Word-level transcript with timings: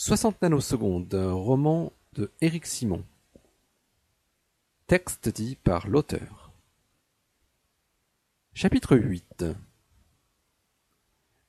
Soixante 0.00 0.40
nanosecondes, 0.42 1.12
roman 1.12 1.92
de 2.12 2.30
Éric 2.40 2.66
Simon. 2.66 3.02
Texte 4.86 5.28
dit 5.28 5.56
par 5.56 5.88
l'auteur. 5.88 6.52
Chapitre 8.54 8.96
8 8.96 9.44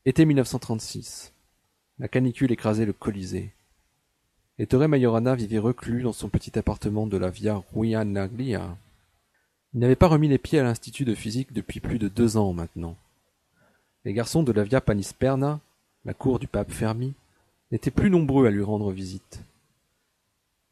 Été 0.05 0.25
1936. 0.25 1.31
La 1.99 2.07
canicule 2.07 2.51
écrasait 2.51 2.87
le 2.87 2.93
Colisée. 2.93 3.53
Ettore 4.57 4.87
Majorana 4.87 5.35
vivait 5.35 5.59
reclus 5.59 6.01
dans 6.01 6.11
son 6.11 6.29
petit 6.29 6.57
appartement 6.57 7.05
de 7.05 7.17
la 7.17 7.29
Via 7.29 7.61
Ruinaglia. 7.75 8.75
Il 9.75 9.79
n'avait 9.79 9.95
pas 9.95 10.07
remis 10.07 10.27
les 10.27 10.39
pieds 10.39 10.57
à 10.57 10.63
l'institut 10.63 11.05
de 11.05 11.13
physique 11.13 11.53
depuis 11.53 11.81
plus 11.81 11.99
de 11.99 12.07
deux 12.07 12.35
ans 12.35 12.53
maintenant. 12.53 12.97
Les 14.05 14.13
garçons 14.13 14.41
de 14.41 14.51
la 14.51 14.63
Via 14.63 14.81
Panisperna, 14.81 15.59
la 16.03 16.15
cour 16.15 16.39
du 16.39 16.47
pape 16.47 16.71
Fermi, 16.71 17.13
n'étaient 17.71 17.91
plus 17.91 18.09
nombreux 18.09 18.47
à 18.47 18.51
lui 18.51 18.63
rendre 18.63 18.91
visite. 18.91 19.41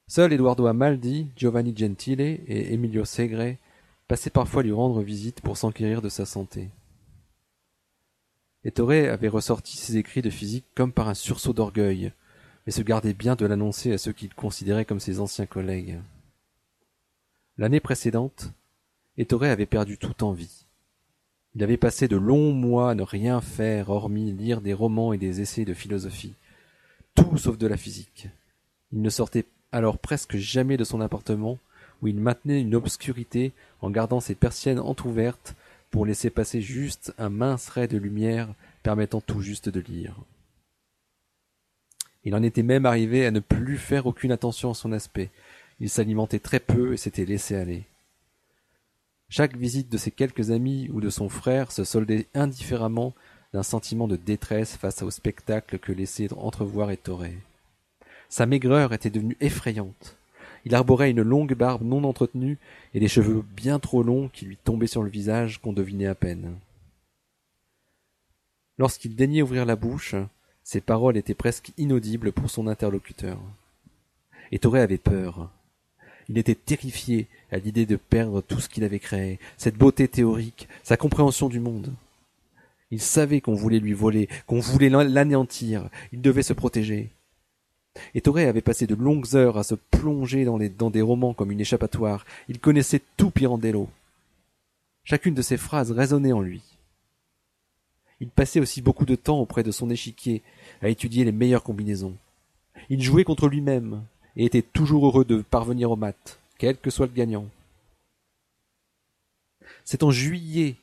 Seuls 0.07 0.33
Eduardo 0.33 0.65
Amaldi, 0.67 1.27
Giovanni 1.35 1.75
Gentile 1.75 2.21
et 2.21 2.73
Emilio 2.73 3.05
Segre 3.05 3.55
passaient 4.07 4.29
parfois 4.29 4.63
lui 4.63 4.71
rendre 4.71 5.01
visite 5.01 5.41
pour 5.41 5.57
s'enquérir 5.57 6.01
de 6.01 6.09
sa 6.09 6.25
santé. 6.25 6.69
Ettore 8.63 8.91
avait 8.91 9.27
ressorti 9.27 9.77
ses 9.77 9.97
écrits 9.97 10.21
de 10.21 10.29
physique 10.29 10.65
comme 10.75 10.91
par 10.91 11.09
un 11.09 11.13
sursaut 11.13 11.53
d'orgueil, 11.53 12.11
mais 12.65 12.71
se 12.71 12.81
gardait 12.81 13.13
bien 13.13 13.35
de 13.35 13.45
l'annoncer 13.45 13.93
à 13.93 13.97
ceux 13.97 14.13
qu'il 14.13 14.33
considérait 14.33 14.85
comme 14.85 14.99
ses 14.99 15.19
anciens 15.19 15.45
collègues. 15.45 15.99
L'année 17.57 17.79
précédente, 17.79 18.51
Ettore 19.17 19.43
avait 19.43 19.65
perdu 19.65 19.97
toute 19.97 20.23
envie. 20.23 20.65
Il 21.55 21.63
avait 21.63 21.77
passé 21.77 22.07
de 22.07 22.17
longs 22.17 22.53
mois 22.53 22.91
à 22.91 22.95
ne 22.95 23.03
rien 23.03 23.41
faire 23.41 23.89
hormis 23.89 24.31
lire 24.31 24.61
des 24.61 24.73
romans 24.73 25.11
et 25.11 25.17
des 25.17 25.41
essais 25.41 25.65
de 25.65 25.73
philosophie, 25.73 26.33
tout 27.17 27.37
sauf 27.37 27.57
de 27.57 27.67
la 27.67 27.75
physique. 27.75 28.29
Il 28.93 29.01
ne 29.01 29.09
sortait 29.09 29.45
alors 29.73 29.97
presque 29.97 30.37
jamais 30.37 30.77
de 30.77 30.85
son 30.85 31.01
appartement, 31.01 31.59
où 32.01 32.07
il 32.07 32.15
maintenait 32.15 32.61
une 32.61 32.75
obscurité 32.75 33.51
en 33.81 33.89
gardant 33.89 34.19
ses 34.19 34.35
persiennes 34.35 34.79
entr'ouvertes 34.79 35.55
pour 35.89 36.05
laisser 36.05 36.29
passer 36.29 36.61
juste 36.61 37.13
un 37.17 37.29
mince 37.29 37.67
ray 37.69 37.87
de 37.87 37.97
lumière 37.97 38.47
permettant 38.83 39.19
tout 39.19 39.41
juste 39.41 39.67
de 39.67 39.79
lire. 39.79 40.15
Il 42.23 42.35
en 42.35 42.43
était 42.43 42.63
même 42.63 42.85
arrivé 42.85 43.25
à 43.25 43.31
ne 43.31 43.39
plus 43.39 43.77
faire 43.77 44.05
aucune 44.05 44.31
attention 44.31 44.71
à 44.71 44.73
son 44.73 44.91
aspect. 44.91 45.29
Il 45.79 45.89
s'alimentait 45.89 46.39
très 46.39 46.59
peu 46.59 46.93
et 46.93 46.97
s'était 46.97 47.25
laissé 47.25 47.55
aller. 47.55 47.83
Chaque 49.29 49.57
visite 49.57 49.89
de 49.89 49.97
ses 49.97 50.11
quelques 50.11 50.51
amis 50.51 50.89
ou 50.93 51.01
de 51.01 51.09
son 51.09 51.29
frère 51.29 51.71
se 51.71 51.83
soldait 51.83 52.27
indifféremment 52.33 53.13
d'un 53.53 53.63
sentiment 53.63 54.07
de 54.07 54.15
détresse 54.15 54.75
face 54.75 55.01
au 55.01 55.11
spectacle 55.11 55.79
que 55.79 55.91
laissait 55.91 56.31
entrevoir 56.33 56.91
Ettore. 56.91 57.25
Sa 58.29 58.45
maigreur 58.45 58.93
était 58.93 59.09
devenue 59.09 59.37
effrayante. 59.39 60.17
Il 60.65 60.75
arborait 60.75 61.11
une 61.11 61.21
longue 61.21 61.53
barbe 61.53 61.83
non 61.83 62.03
entretenue 62.03 62.57
et 62.93 62.99
des 62.99 63.07
cheveux 63.07 63.43
bien 63.55 63.79
trop 63.79 64.03
longs 64.03 64.27
qui 64.27 64.45
lui 64.45 64.57
tombaient 64.57 64.87
sur 64.87 65.01
le 65.01 65.09
visage 65.09 65.59
qu'on 65.59 65.71
devinait 65.71 66.07
à 66.07 66.15
peine. 66.15 66.57
Lorsqu'il 68.77 69.15
daignait 69.15 69.41
ouvrir 69.41 69.65
la 69.65 69.75
bouche, 69.75 70.15
ses 70.63 70.81
paroles 70.81 71.17
étaient 71.17 71.33
presque 71.33 71.71
inaudibles 71.77 72.33
pour 72.33 72.49
son 72.49 72.67
interlocuteur. 72.67 73.39
Ettore 74.51 74.75
avait 74.75 74.97
peur. 74.97 75.49
Il 76.29 76.37
était 76.37 76.55
terrifié 76.55 77.27
à 77.51 77.57
l'idée 77.57 77.85
de 77.85 77.95
perdre 77.95 78.41
tout 78.41 78.59
ce 78.59 78.67
qu'il 78.67 78.83
avait 78.83 78.99
créé, 78.99 79.39
cette 79.55 79.77
beauté 79.77 80.09
théorique, 80.09 80.67
sa 80.83 80.97
compréhension 80.97 81.47
du 81.47 81.61
monde. 81.61 81.93
Il 82.91 83.01
savait 83.01 83.41
qu'on 83.41 83.53
voulait 83.53 83.79
lui 83.79 83.93
voler, 83.93 84.29
qu'on 84.45 84.59
voulait 84.59 84.89
l'anéantir. 84.89 85.89
Il 86.13 86.21
devait 86.21 86.43
se 86.43 86.53
protéger. 86.53 87.09
Ettore 88.13 88.37
avait 88.37 88.61
passé 88.61 88.87
de 88.87 88.95
longues 88.95 89.35
heures 89.35 89.57
à 89.57 89.63
se 89.63 89.75
plonger 89.75 90.45
dans, 90.45 90.59
dans 90.59 90.89
des 90.89 91.01
romans 91.01 91.33
comme 91.33 91.51
une 91.51 91.61
échappatoire. 91.61 92.25
Il 92.47 92.59
connaissait 92.59 93.01
tout 93.17 93.31
Pirandello. 93.31 93.89
Chacune 95.03 95.33
de 95.33 95.41
ses 95.41 95.57
phrases 95.57 95.91
résonnait 95.91 96.33
en 96.33 96.41
lui. 96.41 96.61
Il 98.19 98.29
passait 98.29 98.59
aussi 98.59 98.81
beaucoup 98.81 99.05
de 99.05 99.15
temps 99.15 99.39
auprès 99.39 99.63
de 99.63 99.71
son 99.71 99.89
échiquier 99.89 100.41
à 100.81 100.89
étudier 100.89 101.23
les 101.23 101.31
meilleures 101.31 101.63
combinaisons. 101.63 102.15
Il 102.89 103.01
jouait 103.01 103.23
contre 103.23 103.47
lui-même 103.47 104.03
et 104.35 104.45
était 104.45 104.61
toujours 104.61 105.05
heureux 105.05 105.25
de 105.25 105.41
parvenir 105.41 105.91
au 105.91 105.95
mat, 105.95 106.39
quel 106.57 106.77
que 106.77 106.89
soit 106.89 107.07
le 107.07 107.13
gagnant. 107.13 107.47
C'est 109.83 110.03
en 110.03 110.11
juillet 110.11 110.75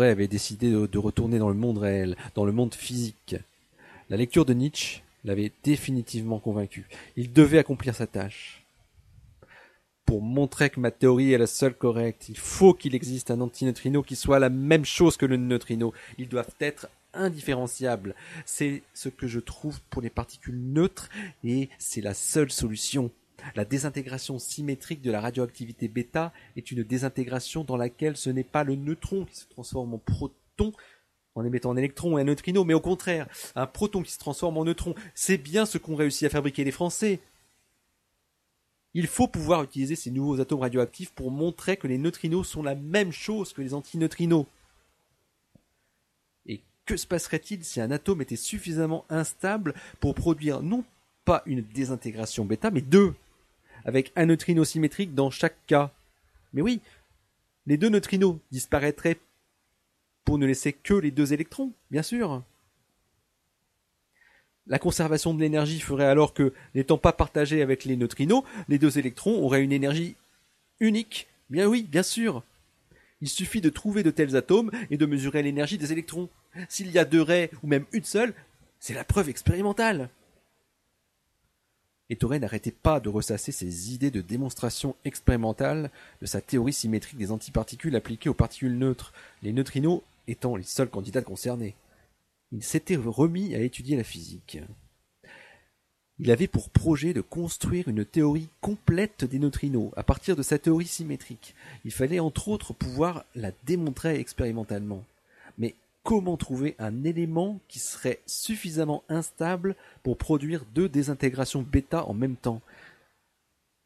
avait 0.00 0.28
décidé 0.28 0.70
de 0.70 0.98
retourner 0.98 1.38
dans 1.38 1.48
le 1.48 1.54
monde 1.54 1.78
réel, 1.78 2.16
dans 2.34 2.44
le 2.44 2.52
monde 2.52 2.74
physique. 2.74 3.36
La 4.10 4.16
lecture 4.16 4.44
de 4.44 4.54
Nietzsche 4.54 5.02
l'avait 5.24 5.52
définitivement 5.62 6.38
convaincu. 6.38 6.86
Il 7.16 7.32
devait 7.32 7.58
accomplir 7.58 7.94
sa 7.94 8.06
tâche. 8.06 8.64
Pour 10.04 10.20
montrer 10.20 10.68
que 10.68 10.80
ma 10.80 10.90
théorie 10.90 11.32
est 11.32 11.38
la 11.38 11.46
seule 11.46 11.74
correcte, 11.74 12.28
il 12.28 12.36
faut 12.36 12.74
qu'il 12.74 12.94
existe 12.94 13.30
un 13.30 13.40
antineutrino 13.40 14.02
qui 14.02 14.16
soit 14.16 14.40
la 14.40 14.50
même 14.50 14.84
chose 14.84 15.16
que 15.16 15.26
le 15.26 15.36
neutrino. 15.36 15.94
Ils 16.18 16.28
doivent 16.28 16.54
être 16.60 16.88
indifférenciables. 17.14 18.14
C'est 18.44 18.82
ce 18.94 19.08
que 19.08 19.26
je 19.26 19.40
trouve 19.40 19.80
pour 19.90 20.02
les 20.02 20.10
particules 20.10 20.58
neutres 20.58 21.08
et 21.44 21.68
c'est 21.78 22.00
la 22.00 22.14
seule 22.14 22.50
solution. 22.50 23.10
La 23.54 23.64
désintégration 23.64 24.38
symétrique 24.38 25.02
de 25.02 25.10
la 25.10 25.20
radioactivité 25.20 25.88
bêta 25.88 26.32
est 26.56 26.70
une 26.70 26.82
désintégration 26.82 27.64
dans 27.64 27.76
laquelle 27.76 28.16
ce 28.16 28.30
n'est 28.30 28.44
pas 28.44 28.64
le 28.64 28.76
neutron 28.76 29.24
qui 29.24 29.36
se 29.36 29.46
transforme 29.46 29.94
en 29.94 29.98
proton 29.98 30.72
en 31.34 31.44
émettant 31.44 31.72
un 31.72 31.76
électron 31.76 32.18
et 32.18 32.22
un 32.22 32.24
neutrino, 32.24 32.64
mais 32.64 32.74
au 32.74 32.80
contraire, 32.80 33.28
un 33.54 33.66
proton 33.66 34.02
qui 34.02 34.12
se 34.12 34.18
transforme 34.18 34.58
en 34.58 34.64
neutron. 34.64 34.94
C'est 35.14 35.38
bien 35.38 35.66
ce 35.66 35.78
qu'ont 35.78 35.96
réussi 35.96 36.26
à 36.26 36.30
fabriquer 36.30 36.64
les 36.64 36.72
Français. 36.72 37.20
Il 38.94 39.06
faut 39.06 39.28
pouvoir 39.28 39.62
utiliser 39.62 39.96
ces 39.96 40.10
nouveaux 40.10 40.40
atomes 40.40 40.60
radioactifs 40.60 41.12
pour 41.12 41.30
montrer 41.30 41.78
que 41.78 41.86
les 41.86 41.96
neutrinos 41.96 42.46
sont 42.46 42.62
la 42.62 42.74
même 42.74 43.12
chose 43.12 43.54
que 43.54 43.62
les 43.62 43.72
antineutrinos. 43.72 44.46
Et 46.46 46.60
que 46.84 46.98
se 46.98 47.06
passerait-il 47.06 47.64
si 47.64 47.80
un 47.80 47.90
atome 47.90 48.20
était 48.20 48.36
suffisamment 48.36 49.06
instable 49.08 49.74
pour 50.00 50.14
produire 50.14 50.62
non 50.62 50.84
pas 51.24 51.42
une 51.46 51.62
désintégration 51.62 52.44
bêta, 52.44 52.70
mais 52.70 52.82
deux? 52.82 53.14
Avec 53.84 54.12
un 54.16 54.26
neutrino 54.26 54.64
symétrique 54.64 55.14
dans 55.14 55.30
chaque 55.30 55.56
cas. 55.66 55.92
Mais 56.52 56.62
oui, 56.62 56.80
les 57.66 57.76
deux 57.76 57.88
neutrinos 57.88 58.38
disparaîtraient 58.50 59.18
pour 60.24 60.38
ne 60.38 60.46
laisser 60.46 60.72
que 60.72 60.94
les 60.94 61.10
deux 61.10 61.32
électrons, 61.32 61.72
bien 61.90 62.02
sûr. 62.02 62.42
La 64.66 64.78
conservation 64.78 65.34
de 65.34 65.40
l'énergie 65.40 65.80
ferait 65.80 66.04
alors 66.04 66.34
que, 66.34 66.52
n'étant 66.74 66.98
pas 66.98 67.12
partagés 67.12 67.62
avec 67.62 67.84
les 67.84 67.96
neutrinos, 67.96 68.44
les 68.68 68.78
deux 68.78 68.98
électrons 68.98 69.42
auraient 69.42 69.62
une 69.62 69.72
énergie 69.72 70.14
unique. 70.78 71.26
Bien 71.50 71.66
oui, 71.66 71.82
bien 71.82 72.04
sûr. 72.04 72.44
Il 73.20 73.28
suffit 73.28 73.60
de 73.60 73.70
trouver 73.70 74.02
de 74.02 74.10
tels 74.10 74.36
atomes 74.36 74.70
et 74.90 74.96
de 74.96 75.06
mesurer 75.06 75.42
l'énergie 75.42 75.78
des 75.78 75.92
électrons. 75.92 76.28
S'il 76.68 76.90
y 76.90 76.98
a 76.98 77.04
deux 77.04 77.22
raies 77.22 77.50
ou 77.62 77.66
même 77.66 77.86
une 77.92 78.04
seule, 78.04 78.34
c'est 78.78 78.94
la 78.94 79.04
preuve 79.04 79.28
expérimentale. 79.28 80.08
Ettore 82.12 82.38
n'arrêtait 82.38 82.70
pas 82.70 83.00
de 83.00 83.08
ressasser 83.08 83.52
ses 83.52 83.94
idées 83.94 84.10
de 84.10 84.20
démonstration 84.20 84.94
expérimentale 85.06 85.90
de 86.20 86.26
sa 86.26 86.42
théorie 86.42 86.74
symétrique 86.74 87.16
des 87.16 87.32
antiparticules 87.32 87.96
appliquées 87.96 88.28
aux 88.28 88.34
particules 88.34 88.76
neutres, 88.76 89.14
les 89.42 89.52
neutrinos 89.54 90.02
étant 90.28 90.56
les 90.56 90.62
seuls 90.62 90.90
candidats 90.90 91.22
concernés. 91.22 91.74
Il 92.52 92.62
s'était 92.62 92.96
remis 92.96 93.54
à 93.54 93.60
étudier 93.60 93.96
la 93.96 94.04
physique. 94.04 94.58
Il 96.18 96.30
avait 96.30 96.48
pour 96.48 96.68
projet 96.68 97.14
de 97.14 97.22
construire 97.22 97.88
une 97.88 98.04
théorie 98.04 98.50
complète 98.60 99.24
des 99.24 99.38
neutrinos 99.38 99.90
à 99.96 100.02
partir 100.02 100.36
de 100.36 100.42
sa 100.42 100.58
théorie 100.58 100.86
symétrique. 100.86 101.54
Il 101.86 101.92
fallait 101.92 102.20
entre 102.20 102.48
autres 102.48 102.74
pouvoir 102.74 103.24
la 103.34 103.52
démontrer 103.64 104.20
expérimentalement. 104.20 105.02
Mais 105.56 105.74
comment 106.02 106.36
trouver 106.36 106.74
un 106.78 107.04
élément 107.04 107.60
qui 107.68 107.78
serait 107.78 108.20
suffisamment 108.26 109.04
instable 109.08 109.76
pour 110.02 110.16
produire 110.16 110.64
deux 110.74 110.88
désintégrations 110.88 111.62
bêta 111.62 112.04
en 112.06 112.14
même 112.14 112.36
temps? 112.36 112.60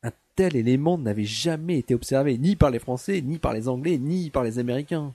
Un 0.03 0.13
tel 0.35 0.57
élément 0.57 0.99
n'avait 0.99 1.25
jamais 1.25 1.79
été 1.79 1.95
observé 1.95 2.39
ni 2.39 2.57
par 2.57 2.71
les 2.71 2.79
Français, 2.79 3.21
ni 3.21 3.39
par 3.39 3.53
les 3.53 3.69
Anglais, 3.69 3.99
ni 3.99 4.31
par 4.31 4.45
les 4.45 4.59
Américains. 4.59 5.13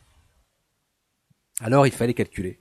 Alors 1.60 1.86
il 1.86 1.94
fallait 1.94 2.14
calculer. 2.14 2.58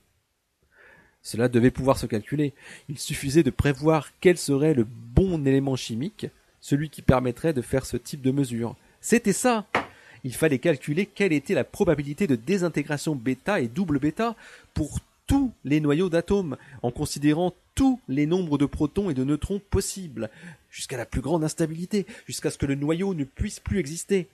Cela 1.23 1.49
devait 1.49 1.71
pouvoir 1.71 1.97
se 1.97 2.05
calculer. 2.07 2.53
Il 2.89 2.97
suffisait 2.97 3.43
de 3.43 3.51
prévoir 3.51 4.09
quel 4.21 4.37
serait 4.37 4.73
le 4.73 4.85
bon 4.85 5.45
élément 5.45 5.75
chimique, 5.75 6.27
celui 6.59 6.89
qui 6.89 7.01
permettrait 7.01 7.53
de 7.53 7.61
faire 7.61 7.85
ce 7.85 7.97
type 7.97 8.21
de 8.21 8.31
mesure. 8.31 8.75
C'était 9.01 9.33
ça 9.33 9.65
il 10.23 10.33
fallait 10.33 10.59
calculer 10.59 11.05
quelle 11.05 11.33
était 11.33 11.53
la 11.53 11.63
probabilité 11.63 12.27
de 12.27 12.35
désintégration 12.35 13.15
bêta 13.15 13.59
et 13.59 13.67
double 13.67 13.99
bêta 13.99 14.35
pour 14.73 14.99
tous 15.27 15.51
les 15.63 15.79
noyaux 15.79 16.09
d'atomes, 16.09 16.57
en 16.81 16.91
considérant 16.91 17.53
tous 17.75 17.99
les 18.07 18.25
nombres 18.25 18.57
de 18.57 18.65
protons 18.65 19.09
et 19.09 19.13
de 19.13 19.23
neutrons 19.23 19.61
possibles, 19.69 20.29
jusqu'à 20.69 20.97
la 20.97 21.05
plus 21.05 21.21
grande 21.21 21.43
instabilité, 21.43 22.05
jusqu'à 22.27 22.51
ce 22.51 22.57
que 22.57 22.65
le 22.65 22.75
noyau 22.75 23.13
ne 23.13 23.23
puisse 23.23 23.59
plus 23.59 23.79
exister. 23.79 24.27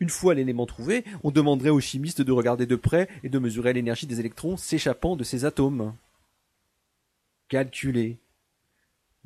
Une 0.00 0.08
fois 0.08 0.34
l'élément 0.34 0.66
trouvé, 0.66 1.04
on 1.22 1.30
demanderait 1.30 1.70
aux 1.70 1.80
chimistes 1.80 2.22
de 2.22 2.32
regarder 2.32 2.66
de 2.66 2.76
près 2.76 3.08
et 3.22 3.28
de 3.28 3.38
mesurer 3.38 3.72
l'énergie 3.74 4.06
des 4.06 4.20
électrons 4.20 4.56
s'échappant 4.56 5.16
de 5.16 5.24
ces 5.24 5.44
atomes. 5.44 5.94
Calculer. 7.48 8.16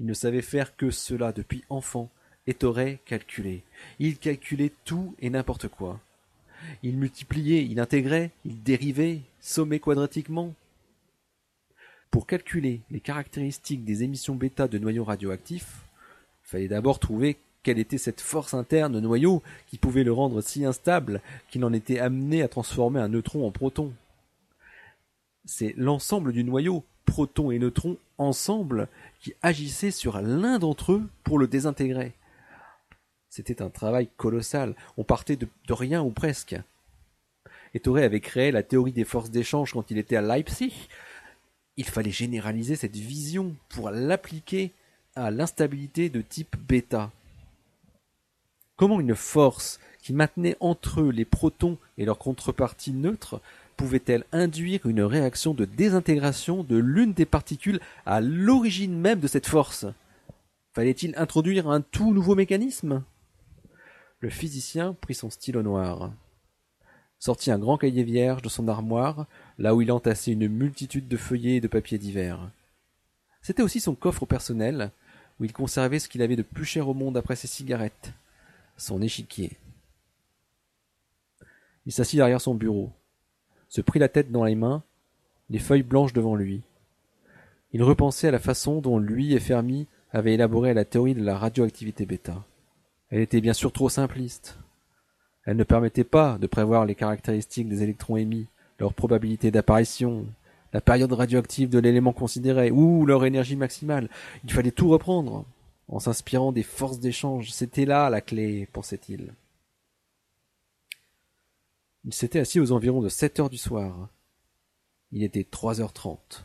Il 0.01 0.07
ne 0.07 0.15
savait 0.15 0.43
faire 0.43 0.77
que 0.77 0.91
cela 0.91 1.33
depuis 1.33 1.65
enfant, 1.69 2.11
Ettore 2.49 2.97
calculait. 3.05 3.63
Il 3.99 4.17
calculait 4.17 4.73
tout 4.87 5.15
et 5.21 5.29
n'importe 5.29 5.69
quoi. 5.69 6.01
Il 6.83 6.97
multipliait, 6.97 7.65
il 7.65 7.79
intégrait, 7.79 8.31
il 8.47 8.63
dérivait, 8.63 9.21
sommait 9.41 9.81
quadratiquement. 9.81 10.55
Pour 12.11 12.27
calculer 12.27 12.81
les 12.91 13.01
caractéristiques 13.01 13.85
des 13.85 14.03
émissions 14.03 14.35
bêta 14.35 14.67
de 14.67 14.79
noyaux 14.79 15.05
radioactifs, 15.05 15.83
il 16.45 16.49
fallait 16.49 16.69
d'abord 16.69 16.99
trouver 16.99 17.37
quelle 17.63 17.79
était 17.79 17.99
cette 17.99 18.23
force 18.23 18.55
interne 18.55 18.95
de 18.95 19.01
noyau 19.01 19.43
qui 19.69 19.77
pouvait 19.77 20.05
le 20.05 20.13
rendre 20.13 20.41
si 20.41 20.65
instable 20.65 21.21
qu'il 21.51 21.67
en 21.67 21.73
était 21.75 21.99
amené 21.99 22.43
à 22.43 22.49
transformer 22.49 22.99
un 22.99 23.09
neutron 23.09 23.47
en 23.47 23.51
proton. 23.51 23.93
C'est 25.45 25.75
l'ensemble 25.77 26.33
du 26.33 26.45
noyau, 26.45 26.83
protons 27.05 27.51
et 27.51 27.59
neutrons 27.59 27.99
ensemble, 28.17 28.89
qui 29.21 29.35
agissait 29.43 29.91
sur 29.91 30.21
l'un 30.23 30.59
d'entre 30.59 30.93
eux 30.93 31.09
pour 31.25 31.39
le 31.39 31.47
désintégrer. 31.47 32.15
C'était 33.31 33.63
un 33.63 33.71
travail 33.71 34.09
colossal. 34.17 34.75
On 34.97 35.05
partait 35.05 35.37
de, 35.37 35.49
rien 35.69 36.03
ou 36.03 36.11
presque. 36.11 36.57
Ettore 37.75 37.99
avait 37.99 38.21
créé 38.21 38.51
la 38.51 38.63
théorie 38.63 38.93
des 38.93 39.05
forces 39.05 39.31
d'échange 39.31 39.73
quand 39.73 39.91
il 39.91 39.99
était 39.99 40.17
à 40.17 40.23
Leipzig. 40.23 40.89
Il 41.77 41.85
fallait 41.85 42.11
généraliser 42.11 42.77
cette 42.77 42.97
vision 42.97 43.55
pour 43.69 43.91
l'appliquer 43.91 44.73
à 45.15 45.31
l'instabilité 45.31 46.09
de 46.09 46.23
type 46.23 46.57
bêta. 46.57 47.11
Comment 48.77 49.01
une 49.01 49.15
force 49.15 49.79
qui 50.01 50.13
maintenait 50.13 50.57
entre 50.61 51.03
eux 51.03 51.11
les 51.11 51.25
protons 51.25 51.77
et 51.99 52.05
leurs 52.05 52.19
contreparties 52.19 52.93
neutres 52.93 53.41
pouvait-elle 53.77 54.25
induire 54.33 54.87
une 54.87 55.03
réaction 55.03 55.55
de 55.55 55.65
désintégration 55.65 56.65
de 56.65 56.77
l'une 56.77 57.13
des 57.13 57.27
particules 57.27 57.81
à 58.07 58.21
l'origine 58.21 58.99
même 58.99 59.21
de 59.21 59.29
cette 59.29 59.47
force? 59.47 59.87
Fallait-il 60.73 61.15
introduire 61.17 61.69
un 61.69 61.81
tout 61.81 62.13
nouveau 62.13 62.35
mécanisme? 62.35 63.03
Le 64.21 64.31
physicien 64.31 64.95
prit 64.95 65.15
son 65.15 65.31
stylo 65.31 65.63
noir, 65.63 66.13
sortit 67.19 67.51
un 67.51 67.59
grand 67.59 67.79
cahier 67.79 68.03
vierge 68.03 68.43
de 68.43 68.49
son 68.49 68.69
armoire, 68.69 69.27
là 69.59 69.75
où 69.75 69.83
il 69.83 69.93
entassait 69.93 70.33
une 70.33 70.49
multitude 70.49 71.09
de 71.09 71.17
feuillets 71.17 71.57
et 71.57 71.61
de 71.61 71.69
papiers 71.69 71.99
divers. 71.99 72.51
C'était 73.43 73.63
aussi 73.63 73.81
son 73.81 73.95
coffre 73.95 74.27
personnel, 74.27 74.91
où 75.39 75.45
il 75.45 75.53
conservait 75.53 76.01
ce 76.01 76.09
qu'il 76.09 76.23
avait 76.23 76.37
de 76.37 76.43
plus 76.43 76.65
cher 76.65 76.89
au 76.89 76.95
monde 76.95 77.17
après 77.17 77.37
ses 77.37 77.47
cigarettes, 77.47 78.13
son 78.77 79.01
échiquier. 79.03 79.53
Il 81.87 81.93
s'assit 81.93 82.17
derrière 82.17 82.41
son 82.41 82.55
bureau, 82.55 82.91
se 83.69 83.81
prit 83.81 84.01
la 84.01 84.09
tête 84.09 84.33
dans 84.33 84.45
les 84.45 84.57
mains, 84.57 84.83
les 85.49 85.59
feuilles 85.59 85.83
blanches 85.83 86.13
devant 86.13 86.35
lui. 86.35 86.63
Il 87.73 87.83
repensait 87.83 88.29
à 88.29 88.33
la 88.33 88.39
façon 88.39 88.81
dont 88.81 88.99
lui 88.99 89.33
et 89.35 89.41
Fermi 89.41 89.87
avaient 90.13 90.35
élaboré 90.35 90.75
la 90.75 90.85
théorie 90.85 91.15
de 91.15 91.23
la 91.23 91.39
radioactivité 91.39 92.05
bêta. 92.05 92.45
Elle 93.11 93.21
était 93.21 93.41
bien 93.41 93.55
sûr 93.55 93.73
trop 93.73 93.89
simpliste. 93.89 94.59
Elle 95.45 95.57
ne 95.57 95.65
permettait 95.65 96.05
pas 96.05 96.37
de 96.39 96.47
prévoir 96.47 96.85
les 96.85 96.95
caractéristiques 96.95 97.69
des 97.69 97.83
électrons 97.83 98.17
émis, 98.17 98.47
leur 98.79 98.93
probabilité 98.93 99.51
d'apparition, 99.51 100.27
la 100.73 100.81
période 100.81 101.13
radioactive 101.13 101.71
de 101.71 101.79
l'élément 101.79 102.13
considéré, 102.13 102.71
ou 102.71 103.07
leur 103.07 103.25
énergie 103.25 103.57
maximale. 103.57 104.11
Il 104.45 104.53
fallait 104.53 104.71
tout 104.71 104.91
reprendre, 104.91 105.47
en 105.89 106.01
s'inspirant 106.01 106.53
des 106.53 106.63
forces 106.63 107.01
d'échange. 107.01 107.51
C'était 107.51 107.87
là 107.87 108.11
la 108.11 108.21
clé, 108.21 108.69
pensait-il. 108.73 109.33
Il 112.05 112.13
s'était 112.13 112.41
assis 112.41 112.61
aux 112.61 112.73
environs 112.73 113.01
de 113.01 113.09
sept 113.09 113.41
heures 113.41 113.51
du 113.51 113.57
soir. 113.57 114.09
Il 115.13 115.23
était 115.23 115.47
trois 115.51 115.81
heures 115.81 115.93
trente. 115.93 116.45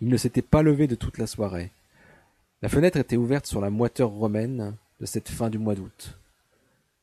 Il 0.00 0.08
ne 0.08 0.16
s'était 0.16 0.42
pas 0.42 0.62
levé 0.62 0.86
de 0.86 0.94
toute 0.94 1.18
la 1.18 1.26
soirée. 1.26 1.70
La 2.62 2.68
fenêtre 2.68 2.96
était 2.96 3.16
ouverte 3.16 3.46
sur 3.46 3.60
la 3.60 3.70
moiteur 3.70 4.10
romaine, 4.10 4.76
de 5.00 5.06
cette 5.06 5.28
fin 5.28 5.50
du 5.50 5.58
mois 5.58 5.74
d'août. 5.74 6.18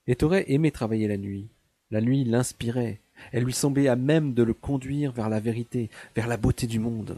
Ettore 0.07 0.35
aimait 0.47 0.71
travailler 0.71 1.07
la 1.07 1.17
nuit. 1.17 1.47
La 1.91 2.01
nuit 2.01 2.23
l'inspirait. 2.23 2.99
Elle 3.31 3.43
lui 3.43 3.53
semblait 3.53 3.87
à 3.87 3.95
même 3.95 4.33
de 4.33 4.43
le 4.43 4.53
conduire 4.53 5.11
vers 5.11 5.29
la 5.29 5.39
vérité, 5.39 5.89
vers 6.15 6.27
la 6.27 6.37
beauté 6.37 6.67
du 6.67 6.79
monde. 6.79 7.17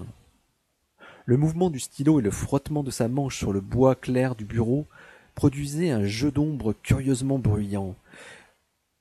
Le 1.25 1.37
mouvement 1.37 1.69
du 1.69 1.79
stylo 1.79 2.19
et 2.19 2.23
le 2.23 2.31
frottement 2.31 2.83
de 2.83 2.91
sa 2.91 3.07
manche 3.07 3.37
sur 3.37 3.51
le 3.51 3.61
bois 3.61 3.95
clair 3.95 4.35
du 4.35 4.45
bureau 4.45 4.85
produisaient 5.33 5.89
un 5.89 6.05
jeu 6.05 6.31
d'ombre 6.31 6.73
curieusement 6.83 7.39
bruyant, 7.39 7.95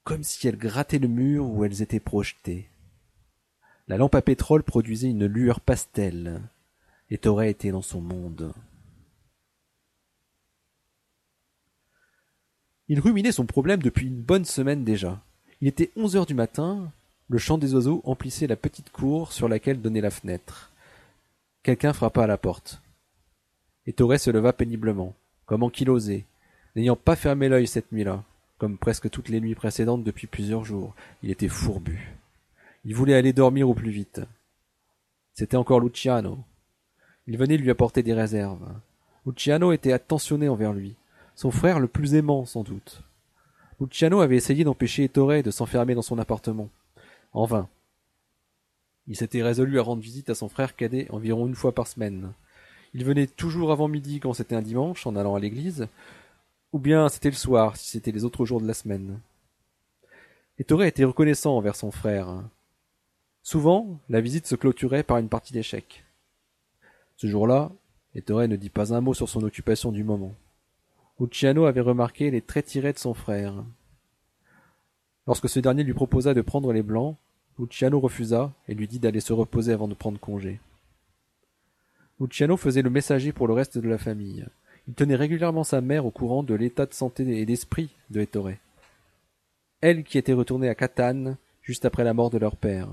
comme 0.05 0.23
si 0.23 0.49
elles 0.49 0.57
grattaient 0.57 0.99
le 0.99 1.09
mur 1.09 1.47
où 1.47 1.65
elles 1.65 1.83
étaient 1.83 2.01
projetées. 2.01 2.69
La 3.87 3.99
lampe 3.99 4.15
à 4.15 4.23
pétrole 4.23 4.63
produisait 4.63 5.11
une 5.11 5.27
lueur 5.27 5.61
pastel. 5.61 6.41
Ettore 7.11 7.43
était 7.43 7.71
dans 7.71 7.83
son 7.83 8.01
monde. 8.01 8.55
Il 12.95 13.01
ruminait 13.01 13.33
son 13.33 13.45
problème 13.45 13.83
depuis 13.83 14.07
une 14.07 14.21
bonne 14.21 14.45
semaine 14.45 14.85
déjà. 14.85 15.21
Il 15.61 15.67
était 15.67 15.91
onze 15.97 16.15
heures 16.15 16.27
du 16.27 16.35
matin, 16.35 16.93
le 17.29 17.39
chant 17.39 17.59
des 17.59 17.75
oiseaux 17.75 18.01
emplissait 18.05 18.47
la 18.47 18.55
petite 18.55 18.93
cour 18.93 19.33
sur 19.33 19.49
laquelle 19.49 19.83
donnait 19.83 20.01
la 20.01 20.13
fenêtre. 20.13 20.71
Quelqu'un 21.65 21.93
frappa 21.93 22.23
à 22.23 22.29
la 22.29 22.39
porte. 22.39 22.81
Ettore 23.89 24.21
se 24.21 24.31
leva 24.31 24.53
péniblement, 24.53 25.13
comme 25.45 25.65
ankylosé, 25.65 26.25
n'ayant 26.77 26.95
pas 26.95 27.17
fermé 27.17 27.49
l'œil 27.49 27.67
cette 27.67 27.91
nuit-là, 27.91 28.23
comme 28.59 28.79
presque 28.79 29.11
toutes 29.11 29.29
les 29.29 29.41
nuits 29.41 29.57
précédentes 29.57 30.05
depuis 30.05 30.29
plusieurs 30.29 30.65
jours. 30.65 30.95
Il 31.25 31.33
était 31.33 31.49
fourbu. 31.49 32.15
Il 32.85 32.95
voulait 32.95 33.17
aller 33.17 33.33
dormir 33.33 33.69
au 33.69 33.75
plus 33.75 33.91
vite. 33.91 34.21
C'était 35.33 35.57
encore 35.57 35.81
Luciano. 35.81 36.39
Il 37.27 37.39
venait 37.39 37.57
lui 37.57 37.71
apporter 37.71 38.05
des 38.05 38.15
réserves. 38.15 38.73
Luciano 39.27 39.73
était 39.73 39.93
attentionné 39.93 40.49
envers 40.49 40.73
lui 40.73 40.95
son 41.35 41.51
frère 41.51 41.81
le 41.81 41.89
plus 41.89 42.15
aimant 42.15 42.45
sans 42.47 42.63
doute. 42.63 43.03
Luciano 43.81 44.21
avait 44.21 44.37
essayé 44.37 44.65
d'empêcher 44.65 45.05
Ettore 45.05 45.43
de 45.43 45.51
s'enfermer 45.51 45.95
dans 45.95 46.03
son 46.03 46.19
appartement. 46.19 46.71
En 47.33 47.45
vain. 47.45 47.69
Il 49.07 49.17
s'était 49.17 49.43
résolu 49.43 49.79
à 49.79 49.83
rendre 49.83 50.01
visite 50.01 50.31
à 50.31 50.35
son 50.35 50.49
frère 50.49 50.77
cadet 50.77 51.07
environ 51.11 51.47
une 51.47 51.55
fois 51.55 51.75
par 51.75 51.87
semaine. 51.87 52.33
Il 52.95 53.05
venait 53.05 53.27
toujours 53.27 53.73
avant 53.73 53.89
midi 53.89 54.21
quand 54.21 54.33
c'était 54.33 54.55
un 54.55 54.63
dimanche 54.63 55.07
en 55.07 55.17
allant 55.17 55.35
à 55.35 55.41
l'église, 55.41 55.89
ou 56.73 56.79
bien 56.79 57.09
c'était 57.09 57.31
le 57.31 57.37
soir 57.37 57.77
si 57.77 57.91
c'était 57.91 58.13
les 58.13 58.25
autres 58.25 58.47
jours 58.47 58.61
de 58.61 58.67
la 58.67 58.75
semaine. 58.75 59.19
Ettore 60.59 60.85
était 60.85 61.05
reconnaissant 61.05 61.57
envers 61.57 61.77
son 61.77 61.91
frère. 61.91 62.43
Souvent, 63.43 63.99
la 64.09 64.21
visite 64.21 64.47
se 64.47 64.55
clôturait 64.55 65.03
par 65.03 65.19
une 65.19 65.29
partie 65.29 65.53
d'échecs. 65.53 66.05
Ce 67.17 67.27
jour-là, 67.27 67.73
Ettore 68.15 68.47
ne 68.49 68.57
dit 68.57 68.71
pas 68.71 68.95
un 68.95 69.01
mot 69.01 69.13
sur 69.13 69.29
son 69.29 69.43
occupation 69.43 69.93
du 69.93 70.05
moment. 70.05 70.35
Luciano 71.21 71.65
avait 71.67 71.81
remarqué 71.81 72.31
les 72.31 72.41
traits 72.41 72.67
tirés 72.67 72.93
de 72.93 72.99
son 72.99 73.15
frère. 73.15 73.65
Lorsque 75.27 75.49
ce 75.49 75.61
dernier 75.61 75.85
lui 75.85 75.95
proposa 75.95 76.35
de 76.35 76.41
prendre 76.41 76.73
les 76.73 76.83
blancs, 76.83 77.17
Luciano 77.59 78.01
refusa 78.01 78.53
et 78.69 78.75
lui 78.75 78.89
dit 78.89 78.99
d'aller 78.99 79.21
se 79.21 79.33
reposer 79.33 79.73
avant 79.73 79.87
de 79.87 79.95
prendre 79.95 80.19
congé. 80.19 80.61
Luciano 82.21 82.57
faisait 82.57 82.83
le 82.83 82.91
messager 82.91 83.33
pour 83.33 83.47
le 83.47 83.55
reste 83.55 83.79
de 83.79 83.89
la 83.89 83.99
famille. 83.99 84.47
Il 84.89 84.95
tenait 84.95 85.15
régulièrement 85.15 85.65
sa 85.65 85.81
mère 85.81 86.05
au 86.05 86.11
courant 86.11 86.43
de 86.43 86.55
l'état 86.55 86.87
de 86.87 86.93
santé 86.93 87.41
et 87.41 87.47
d'esprit 87.47 87.91
de 88.11 88.21
Ettore. 88.21 88.51
Elle 89.81 90.05
qui 90.05 90.19
était 90.19 90.33
retournée 90.33 90.69
à 90.69 90.75
Catane 90.75 91.37
juste 91.63 91.85
après 91.85 92.05
la 92.05 92.15
mort 92.15 92.31
de 92.31 92.39
leur 92.39 92.57
père. 92.57 92.89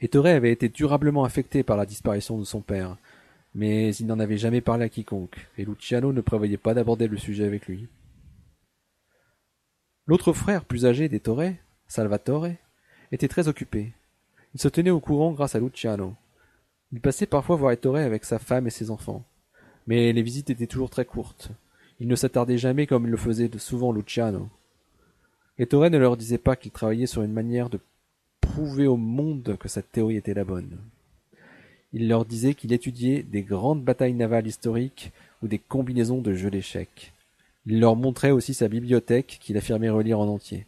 Ettore 0.00 0.26
avait 0.26 0.52
été 0.52 0.68
durablement 0.68 1.24
affecté 1.24 1.62
par 1.62 1.76
la 1.76 1.86
disparition 1.86 2.38
de 2.38 2.44
son 2.44 2.60
père, 2.60 2.96
mais 3.54 3.94
il 3.96 4.06
n'en 4.06 4.18
avait 4.18 4.38
jamais 4.38 4.60
parlé 4.60 4.84
à 4.84 4.88
quiconque, 4.88 5.48
et 5.58 5.64
Luciano 5.64 6.12
ne 6.12 6.20
prévoyait 6.20 6.56
pas 6.56 6.74
d'aborder 6.74 7.06
le 7.06 7.18
sujet 7.18 7.44
avec 7.44 7.66
lui. 7.66 7.88
L'autre 10.06 10.32
frère 10.32 10.64
plus 10.64 10.86
âgé 10.86 11.08
d'Ettore, 11.08 11.52
Salvatore, 11.86 12.48
était 13.12 13.28
très 13.28 13.48
occupé. 13.48 13.92
Il 14.54 14.60
se 14.60 14.68
tenait 14.68 14.90
au 14.90 15.00
courant 15.00 15.32
grâce 15.32 15.54
à 15.54 15.60
Luciano. 15.60 16.14
Il 16.92 17.00
passait 17.00 17.26
parfois 17.26 17.56
voir 17.56 17.72
Ettore 17.72 17.96
avec 17.96 18.24
sa 18.24 18.38
femme 18.38 18.66
et 18.66 18.70
ses 18.70 18.90
enfants. 18.90 19.24
Mais 19.86 20.12
les 20.12 20.22
visites 20.22 20.50
étaient 20.50 20.66
toujours 20.66 20.90
très 20.90 21.04
courtes. 21.04 21.50
Il 22.00 22.08
ne 22.08 22.16
s'attardait 22.16 22.58
jamais 22.58 22.86
comme 22.86 23.06
le 23.06 23.16
faisait 23.16 23.50
souvent 23.58 23.92
Luciano. 23.92 24.48
Ettore 25.58 25.90
ne 25.90 25.98
leur 25.98 26.16
disait 26.16 26.38
pas 26.38 26.56
qu'il 26.56 26.72
travaillait 26.72 27.06
sur 27.06 27.22
une 27.22 27.32
manière 27.32 27.70
de 27.70 27.80
prouver 28.40 28.86
au 28.86 28.96
monde 28.96 29.56
que 29.58 29.68
sa 29.68 29.82
théorie 29.82 30.16
était 30.16 30.34
la 30.34 30.44
bonne. 30.44 30.78
Il 31.92 32.08
leur 32.08 32.24
disait 32.24 32.54
qu'il 32.54 32.72
étudiait 32.72 33.22
des 33.22 33.42
grandes 33.42 33.84
batailles 33.84 34.14
navales 34.14 34.46
historiques 34.46 35.12
ou 35.42 35.48
des 35.48 35.58
combinaisons 35.58 36.22
de 36.22 36.32
jeux 36.32 36.50
d'échecs. 36.50 37.12
Il 37.66 37.80
leur 37.80 37.96
montrait 37.96 38.30
aussi 38.30 38.54
sa 38.54 38.68
bibliothèque 38.68 39.38
qu'il 39.40 39.56
affirmait 39.56 39.90
relire 39.90 40.18
en 40.18 40.28
entier. 40.28 40.66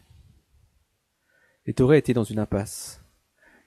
Ettore 1.65 1.95
était 1.95 2.13
dans 2.13 2.23
une 2.23 2.39
impasse. 2.39 3.01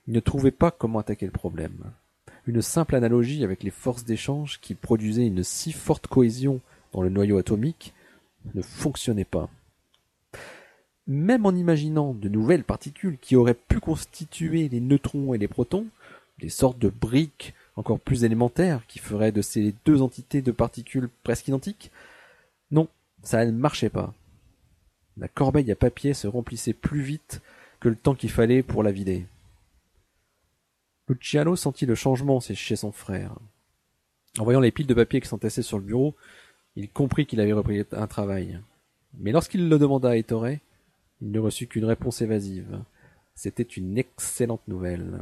Il 0.07 0.13
ne 0.13 0.19
trouvait 0.19 0.51
pas 0.51 0.71
comment 0.71 0.99
attaquer 0.99 1.25
le 1.25 1.31
problème. 1.31 1.91
Une 2.47 2.61
simple 2.61 2.95
analogie 2.95 3.43
avec 3.43 3.61
les 3.61 3.71
forces 3.71 4.05
d'échange 4.05 4.59
qui 4.61 4.73
produisaient 4.73 5.27
une 5.27 5.43
si 5.43 5.71
forte 5.71 6.07
cohésion 6.07 6.61
dans 6.93 7.01
le 7.01 7.09
noyau 7.09 7.37
atomique 7.37 7.93
ne 8.55 8.61
fonctionnait 8.61 9.25
pas. 9.25 9.49
Même 11.05 11.45
en 11.45 11.51
imaginant 11.51 12.13
de 12.13 12.29
nouvelles 12.29 12.63
particules 12.63 13.17
qui 13.19 13.35
auraient 13.35 13.53
pu 13.53 13.79
constituer 13.79 14.69
les 14.69 14.79
neutrons 14.79 15.33
et 15.33 15.37
les 15.37 15.47
protons, 15.47 15.87
des 16.39 16.49
sortes 16.49 16.79
de 16.79 16.89
briques 16.89 17.53
encore 17.75 17.99
plus 17.99 18.25
élémentaire, 18.25 18.85
qui 18.87 18.99
ferait 18.99 19.31
de 19.31 19.41
ces 19.41 19.73
deux 19.85 20.01
entités 20.01 20.41
de 20.41 20.51
particules 20.51 21.09
presque 21.23 21.47
identiques 21.47 21.91
Non, 22.71 22.89
ça 23.23 23.45
ne 23.45 23.51
marchait 23.51 23.89
pas. 23.89 24.13
La 25.17 25.27
corbeille 25.27 25.71
à 25.71 25.75
papier 25.75 26.13
se 26.13 26.27
remplissait 26.27 26.73
plus 26.73 27.01
vite 27.01 27.41
que 27.79 27.89
le 27.89 27.95
temps 27.95 28.15
qu'il 28.15 28.31
fallait 28.31 28.63
pour 28.63 28.83
la 28.83 28.91
vider. 28.91 29.25
Luciano 31.07 31.55
sentit 31.55 31.85
le 31.85 31.95
changement 31.95 32.39
chez 32.39 32.75
son 32.75 32.91
frère. 32.91 33.35
En 34.37 34.43
voyant 34.43 34.59
les 34.59 34.71
piles 34.71 34.85
de 34.85 34.93
papier 34.93 35.21
qui 35.21 35.27
s'entassaient 35.27 35.63
sur 35.63 35.77
le 35.77 35.83
bureau, 35.83 36.15
il 36.75 36.89
comprit 36.89 37.25
qu'il 37.25 37.41
avait 37.41 37.53
repris 37.53 37.83
un 37.91 38.07
travail. 38.07 38.59
Mais 39.17 39.31
lorsqu'il 39.31 39.69
le 39.69 39.79
demanda 39.79 40.09
à 40.09 40.17
Ettore, 40.17 40.49
il 40.49 41.31
ne 41.31 41.39
reçut 41.39 41.67
qu'une 41.67 41.85
réponse 41.85 42.21
évasive. 42.21 42.79
C'était 43.35 43.63
une 43.63 43.97
excellente 43.97 44.67
nouvelle. 44.67 45.21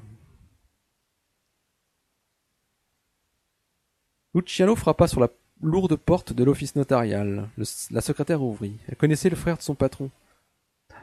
Luciano 4.34 4.76
frappa 4.76 5.08
sur 5.08 5.20
la 5.20 5.30
lourde 5.62 5.96
porte 5.96 6.34
de 6.34 6.44
l'office 6.44 6.76
notarial. 6.76 7.50
la 7.92 8.02
secrétaire 8.02 8.44
ouvrit. 8.44 8.78
Elle 8.88 8.98
connaissait 8.98 9.30
le 9.30 9.36
frère 9.36 9.58
de 9.58 9.62
son 9.62 9.76
patron. 9.76 10.10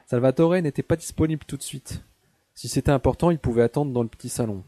Salvatore 0.07 0.61
n'était 0.61 0.83
pas 0.83 0.97
disponible 0.97 1.45
tout 1.47 1.57
de 1.57 1.63
suite. 1.63 2.03
Si 2.55 2.69
c'était 2.69 2.93
important, 2.93 3.31
il 3.31 3.39
pouvait 3.39 3.63
attendre 3.63 3.93
dans 3.93 4.03
le 4.03 4.09
petit 4.09 4.29
salon. 4.29 4.63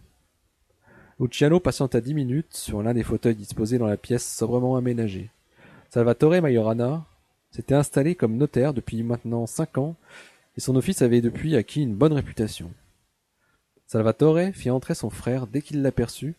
Luciano 1.20 1.60
patienta 1.60 2.00
dix 2.00 2.14
minutes 2.14 2.54
sur 2.54 2.82
l'un 2.82 2.94
des 2.94 3.02
fauteuils 3.02 3.36
disposés 3.36 3.78
dans 3.78 3.86
la 3.86 3.96
pièce 3.96 4.26
sobrement 4.26 4.76
aménagée. 4.76 5.30
Salvatore 5.90 6.42
Majorana 6.42 7.04
s'était 7.50 7.74
installé 7.74 8.14
comme 8.14 8.36
notaire 8.36 8.74
depuis 8.74 9.02
maintenant 9.02 9.46
cinq 9.46 9.78
ans, 9.78 9.94
et 10.56 10.60
son 10.60 10.76
office 10.76 11.02
avait 11.02 11.20
depuis 11.20 11.56
acquis 11.56 11.82
une 11.82 11.94
bonne 11.94 12.12
réputation. 12.12 12.70
Salvatore 13.86 14.52
fit 14.52 14.70
entrer 14.70 14.94
son 14.94 15.10
frère 15.10 15.46
dès 15.46 15.62
qu'il 15.62 15.80
l'aperçut, 15.80 16.34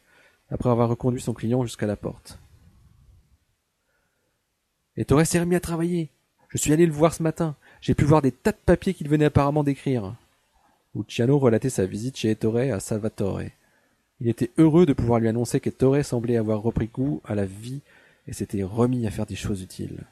après 0.50 0.70
avoir 0.70 0.90
reconduit 0.90 1.22
son 1.22 1.34
client 1.34 1.64
jusqu'à 1.64 1.88
la 1.88 1.96
porte. 1.96 2.40
Ettore 4.96 5.26
s'est 5.26 5.40
remis 5.40 5.56
à 5.56 5.60
travailler. 5.60 6.10
Je 6.50 6.58
suis 6.58 6.74
allé 6.74 6.86
le 6.86 6.94
voir 6.94 7.14
ce 7.14 7.22
matin. 7.22 7.56
J'ai 7.82 7.94
pu 7.94 8.06
voir 8.06 8.22
des 8.22 8.32
tas 8.32 8.52
de 8.52 8.58
papiers 8.66 8.94
qu'il 8.94 9.10
venait 9.10 9.26
apparemment 9.26 9.64
d'écrire. 9.64 10.16
Luciano 10.96 11.38
relatait 11.38 11.70
sa 11.70 11.86
visite 11.86 12.18
chez 12.18 12.32
Ettore 12.32 12.74
à 12.74 12.80
Salvatore. 12.80 13.42
Il 14.20 14.30
était 14.30 14.52
heureux 14.58 14.86
de 14.86 14.94
pouvoir 14.94 15.20
lui 15.20 15.28
annoncer 15.28 15.60
qu'Ettore 15.60 16.04
semblait 16.04 16.38
avoir 16.38 16.62
repris 16.62 16.88
goût 16.88 17.22
à 17.24 17.36
la 17.36 17.46
vie 17.46 17.82
et 18.28 18.34
s'était 18.34 18.64
remis 18.64 19.06
à 19.06 19.12
faire 19.12 19.28
des 19.28 19.36
choses 19.36 19.62
utiles. 19.62 20.06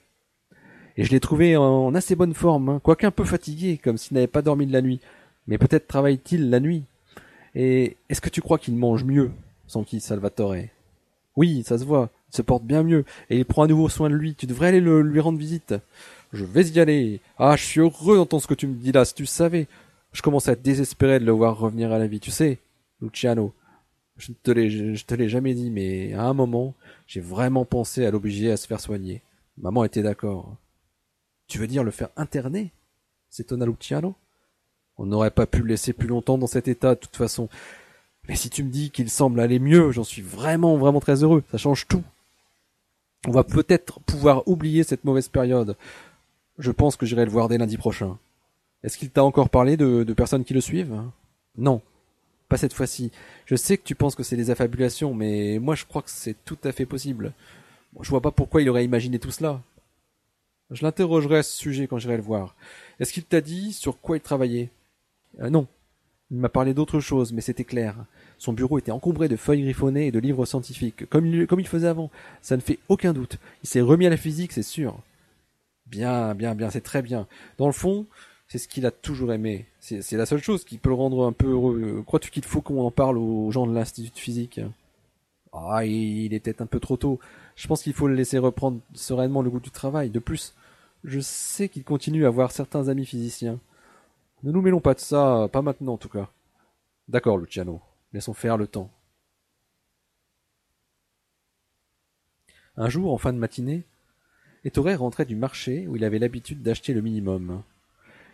Et 0.97 1.03
je 1.03 1.11
l'ai 1.11 1.19
trouvé 1.19 1.57
en 1.57 1.93
assez 1.95 2.15
bonne 2.15 2.33
forme, 2.33 2.69
hein, 2.69 2.79
quoique 2.81 3.05
un 3.05 3.11
peu 3.11 3.25
fatigué, 3.25 3.77
comme 3.77 3.97
s'il 3.97 4.15
n'avait 4.15 4.27
pas 4.27 4.41
dormi 4.41 4.65
de 4.67 4.71
la 4.71 4.81
nuit. 4.81 5.01
Mais 5.47 5.57
peut-être 5.57 5.87
travaille-t-il 5.87 6.49
la 6.49 6.59
nuit. 6.59 6.83
Et 7.55 7.97
est-ce 8.09 8.21
que 8.21 8.29
tu 8.29 8.41
crois 8.41 8.59
qu'il 8.59 8.75
mange 8.75 9.03
mieux, 9.03 9.31
sans 9.67 9.83
qui 9.83 9.99
Salvatore 9.99 10.55
Oui, 11.35 11.63
ça 11.63 11.77
se 11.77 11.85
voit, 11.85 12.09
il 12.31 12.35
se 12.35 12.41
porte 12.41 12.63
bien 12.63 12.83
mieux, 12.83 13.05
et 13.29 13.37
il 13.37 13.45
prend 13.45 13.63
à 13.63 13.67
nouveau 13.67 13.89
soin 13.89 14.09
de 14.09 14.15
lui. 14.15 14.35
Tu 14.35 14.45
devrais 14.45 14.67
aller 14.67 14.81
lui 14.81 15.19
rendre 15.19 15.39
visite. 15.39 15.75
Je 16.33 16.43
vais 16.43 16.65
y 16.65 16.79
aller. 16.79 17.21
Ah, 17.37 17.55
je 17.55 17.63
suis 17.63 17.79
heureux 17.79 18.17
d'entendre 18.17 18.43
ce 18.43 18.47
que 18.47 18.53
tu 18.53 18.67
me 18.67 18.75
dis 18.75 18.91
là, 18.91 19.05
si 19.05 19.13
tu 19.13 19.25
savais. 19.25 19.67
Je 20.11 20.21
commence 20.21 20.47
à 20.47 20.53
être 20.53 20.61
désespéré 20.61 21.19
de 21.19 21.25
le 21.25 21.31
voir 21.31 21.57
revenir 21.57 21.91
à 21.91 21.99
la 21.99 22.07
vie, 22.07 22.19
tu 22.19 22.31
sais, 22.31 22.59
Luciano. 23.01 23.53
Je 24.17 24.31
ne 24.31 24.35
te 24.41 24.51
l'ai, 24.51 24.69
je 24.95 25.05
te 25.05 25.13
l'ai 25.13 25.27
jamais 25.27 25.53
dit, 25.53 25.69
mais 25.69 26.13
à 26.13 26.23
un 26.23 26.33
moment, 26.33 26.73
j'ai 27.05 27.19
vraiment 27.19 27.65
pensé 27.65 28.05
à 28.05 28.11
l'obliger 28.11 28.51
à 28.51 28.57
se 28.57 28.65
faire 28.65 28.79
soigner. 28.79 29.21
Maman 29.57 29.83
était 29.83 30.03
d'accord. 30.03 30.55
Tu 31.47 31.59
veux 31.59 31.67
dire 31.67 31.83
le 31.83 31.91
faire 31.91 32.09
interner? 32.15 32.71
s'étonna 33.29 33.65
Luciano. 33.65 34.15
On 34.97 35.05
n'aurait 35.05 35.31
pas 35.31 35.45
pu 35.45 35.59
le 35.59 35.67
laisser 35.67 35.91
plus 35.91 36.07
longtemps 36.07 36.37
dans 36.37 36.47
cet 36.47 36.69
état, 36.69 36.95
de 36.95 36.99
toute 36.99 37.17
façon. 37.17 37.49
Mais 38.27 38.35
si 38.35 38.49
tu 38.49 38.63
me 38.63 38.69
dis 38.69 38.89
qu'il 38.91 39.09
semble 39.09 39.39
aller 39.39 39.59
mieux, 39.59 39.91
j'en 39.91 40.03
suis 40.03 40.21
vraiment, 40.21 40.77
vraiment 40.77 40.99
très 40.99 41.23
heureux. 41.23 41.43
Ça 41.51 41.57
change 41.57 41.87
tout. 41.87 42.03
On 43.27 43.31
va 43.31 43.43
peut-être 43.43 43.99
pouvoir 44.01 44.47
oublier 44.47 44.83
cette 44.83 45.03
mauvaise 45.03 45.29
période. 45.29 45.75
Je 46.57 46.71
pense 46.71 46.95
que 46.95 47.05
j'irai 47.05 47.25
le 47.25 47.31
voir 47.31 47.47
dès 47.49 47.57
lundi 47.57 47.77
prochain. 47.77 48.17
Est-ce 48.83 48.97
qu'il 48.97 49.09
t'a 49.09 49.23
encore 49.23 49.49
parlé 49.49 49.77
de, 49.77 50.03
personnes 50.13 50.45
qui 50.45 50.53
le 50.53 50.61
suivent? 50.61 51.01
Non, 51.57 51.81
pas 52.49 52.57
cette 52.57 52.73
fois-ci. 52.73 53.11
Je 53.45 53.55
sais 53.55 53.77
que 53.77 53.83
tu 53.83 53.95
penses 53.95 54.15
que 54.15 54.23
c'est 54.23 54.35
des 54.37 54.51
affabulations, 54.51 55.13
mais 55.13 55.57
moi 55.59 55.75
je 55.75 55.85
crois 55.85 56.03
que 56.03 56.11
c'est 56.11 56.35
tout 56.45 56.57
à 56.63 56.71
fait 56.71 56.85
possible. 56.85 57.33
je 57.99 58.09
vois 58.09 58.21
pas 58.21 58.31
pourquoi 58.31 58.61
il 58.61 58.69
aurait 58.69 58.85
imaginé 58.85 59.17
tout 59.17 59.31
cela. 59.31 59.61
Je 60.71 60.83
l'interrogerai 60.83 61.39
à 61.39 61.43
ce 61.43 61.55
sujet 61.55 61.87
quand 61.87 61.97
j'irai 61.97 62.17
le 62.17 62.23
voir. 62.23 62.55
Est-ce 62.99 63.13
qu'il 63.13 63.23
t'a 63.23 63.41
dit 63.41 63.73
sur 63.73 63.99
quoi 63.99 64.17
il 64.17 64.21
travaillait? 64.21 64.69
Euh, 65.39 65.49
Non. 65.49 65.67
Il 66.35 66.41
m'a 66.41 66.49
parlé 66.49 66.73
d'autre 66.73 66.99
chose, 66.99 67.31
mais 67.31 67.39
c'était 67.39 67.63
clair. 67.63 67.95
Son 68.39 68.51
bureau 68.51 68.77
était 68.77 68.91
encombré 68.91 69.29
de 69.29 69.37
feuilles 69.37 69.61
griffonnées 69.61 70.07
et 70.07 70.11
de 70.11 70.19
livres 70.19 70.45
scientifiques, 70.45 71.09
comme 71.09 71.25
il, 71.25 71.67
faisait 71.67 71.87
avant. 71.87 72.11
Ça 72.41 72.57
ne 72.57 72.61
fait 72.61 72.77
aucun 72.89 73.13
doute. 73.13 73.37
Il 73.63 73.69
s'est 73.69 73.79
remis 73.79 74.05
à 74.05 74.09
la 74.09 74.17
physique, 74.17 74.51
c'est 74.51 74.61
sûr. 74.61 74.99
Bien, 75.87 76.35
bien, 76.35 76.53
bien, 76.53 76.69
c'est 76.69 76.81
très 76.81 77.01
bien. 77.01 77.25
Dans 77.57 77.67
le 77.67 77.71
fond, 77.71 78.05
c'est 78.49 78.57
ce 78.57 78.67
qu'il 78.67 78.85
a 78.85 78.91
toujours 78.91 79.31
aimé. 79.31 79.65
C'est 79.79 80.17
la 80.17 80.25
seule 80.25 80.43
chose 80.43 80.65
qui 80.65 80.77
peut 80.77 80.89
le 80.89 80.95
rendre 80.95 81.25
un 81.25 81.31
peu 81.31 81.51
heureux. 81.51 82.03
Crois-tu 82.05 82.31
qu'il 82.31 82.43
faut 82.43 82.59
qu'on 82.59 82.85
en 82.85 82.91
parle 82.91 83.17
aux 83.17 83.49
gens 83.51 83.65
de 83.65 83.73
l'Institut 83.73 84.11
de 84.11 84.19
physique? 84.19 84.59
Ah, 85.53 85.85
il 85.85 86.33
était 86.33 86.61
un 86.61 86.65
peu 86.65 86.81
trop 86.81 86.97
tôt. 86.97 87.17
Je 87.55 87.65
pense 87.67 87.81
qu'il 87.81 87.93
faut 87.93 88.09
le 88.09 88.15
laisser 88.15 88.39
reprendre 88.39 88.81
sereinement 88.93 89.41
le 89.41 89.49
goût 89.49 89.61
du 89.61 89.71
travail. 89.71 90.09
De 90.09 90.19
plus, 90.19 90.53
je 91.05 91.21
sais 91.21 91.69
qu'il 91.69 91.85
continue 91.85 92.25
à 92.25 92.27
avoir 92.27 92.51
certains 92.51 92.89
amis 92.89 93.05
physiciens. 93.05 93.57
Ne 94.43 94.51
nous 94.51 94.61
mêlons 94.61 94.81
pas 94.81 94.93
de 94.93 94.99
ça, 94.99 95.49
pas 95.51 95.61
maintenant 95.61 95.93
en 95.93 95.97
tout 95.97 96.09
cas. 96.09 96.29
D'accord, 97.07 97.37
Luciano. 97.37 97.81
Laissons 98.13 98.33
faire 98.33 98.57
le 98.57 98.67
temps. 98.67 98.91
Un 102.77 102.89
jour, 102.89 103.13
en 103.13 103.17
fin 103.17 103.31
de 103.31 103.37
matinée, 103.37 103.85
Ettore 104.65 104.97
rentrait 104.97 105.25
du 105.25 105.35
marché 105.35 105.87
où 105.87 105.95
il 105.95 106.03
avait 106.03 106.19
l'habitude 106.19 106.61
d'acheter 106.61 106.93
le 106.93 107.01
minimum. 107.01 107.61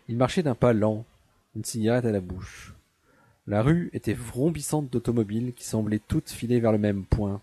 Il 0.08 0.18
marchait 0.18 0.44
d'un 0.44 0.56
pas 0.56 0.74
lent, 0.74 1.06
une 1.56 1.66
cigarette 1.66 2.06
à 2.06 2.12
la 2.12 2.22
bouche. 2.22 2.74
La 3.48 3.62
rue 3.62 3.90
était 3.94 4.14
vrombissante 4.14 4.90
d'automobiles 4.90 5.54
qui 5.54 5.66
semblaient 5.66 6.02
toutes 6.08 6.30
filer 6.30 6.60
vers 6.60 6.72
le 6.72 6.78
même 6.78 7.06
point. 7.06 7.42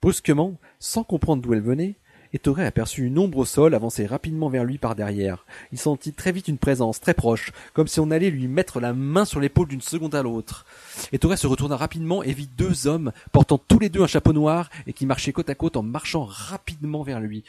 Brusquement, 0.00 0.58
sans 0.80 1.04
comprendre 1.04 1.42
d'où 1.42 1.54
elle 1.54 1.62
venait, 1.62 1.94
Ettore 2.32 2.60
aperçut 2.60 3.04
une 3.04 3.18
ombre 3.18 3.38
au 3.38 3.44
sol 3.44 3.74
avancer 3.74 4.06
rapidement 4.06 4.48
vers 4.48 4.64
lui 4.64 4.78
par 4.78 4.94
derrière. 4.94 5.44
Il 5.70 5.78
sentit 5.78 6.12
très 6.12 6.32
vite 6.32 6.48
une 6.48 6.58
présence, 6.58 7.00
très 7.00 7.14
proche, 7.14 7.52
comme 7.74 7.88
si 7.88 8.00
on 8.00 8.10
allait 8.10 8.30
lui 8.30 8.48
mettre 8.48 8.80
la 8.80 8.94
main 8.94 9.24
sur 9.24 9.38
l'épaule 9.38 9.68
d'une 9.68 9.82
seconde 9.82 10.14
à 10.14 10.22
l'autre. 10.22 10.64
Ettore 11.12 11.36
se 11.36 11.46
retourna 11.46 11.76
rapidement 11.76 12.22
et 12.22 12.32
vit 12.32 12.48
deux 12.56 12.86
hommes 12.86 13.12
portant 13.32 13.58
tous 13.58 13.78
les 13.78 13.90
deux 13.90 14.02
un 14.02 14.06
chapeau 14.06 14.32
noir 14.32 14.70
et 14.86 14.92
qui 14.92 15.04
marchaient 15.04 15.32
côte 15.32 15.50
à 15.50 15.54
côte 15.54 15.76
en 15.76 15.82
marchant 15.82 16.24
rapidement 16.24 17.02
vers 17.02 17.20
lui. 17.20 17.44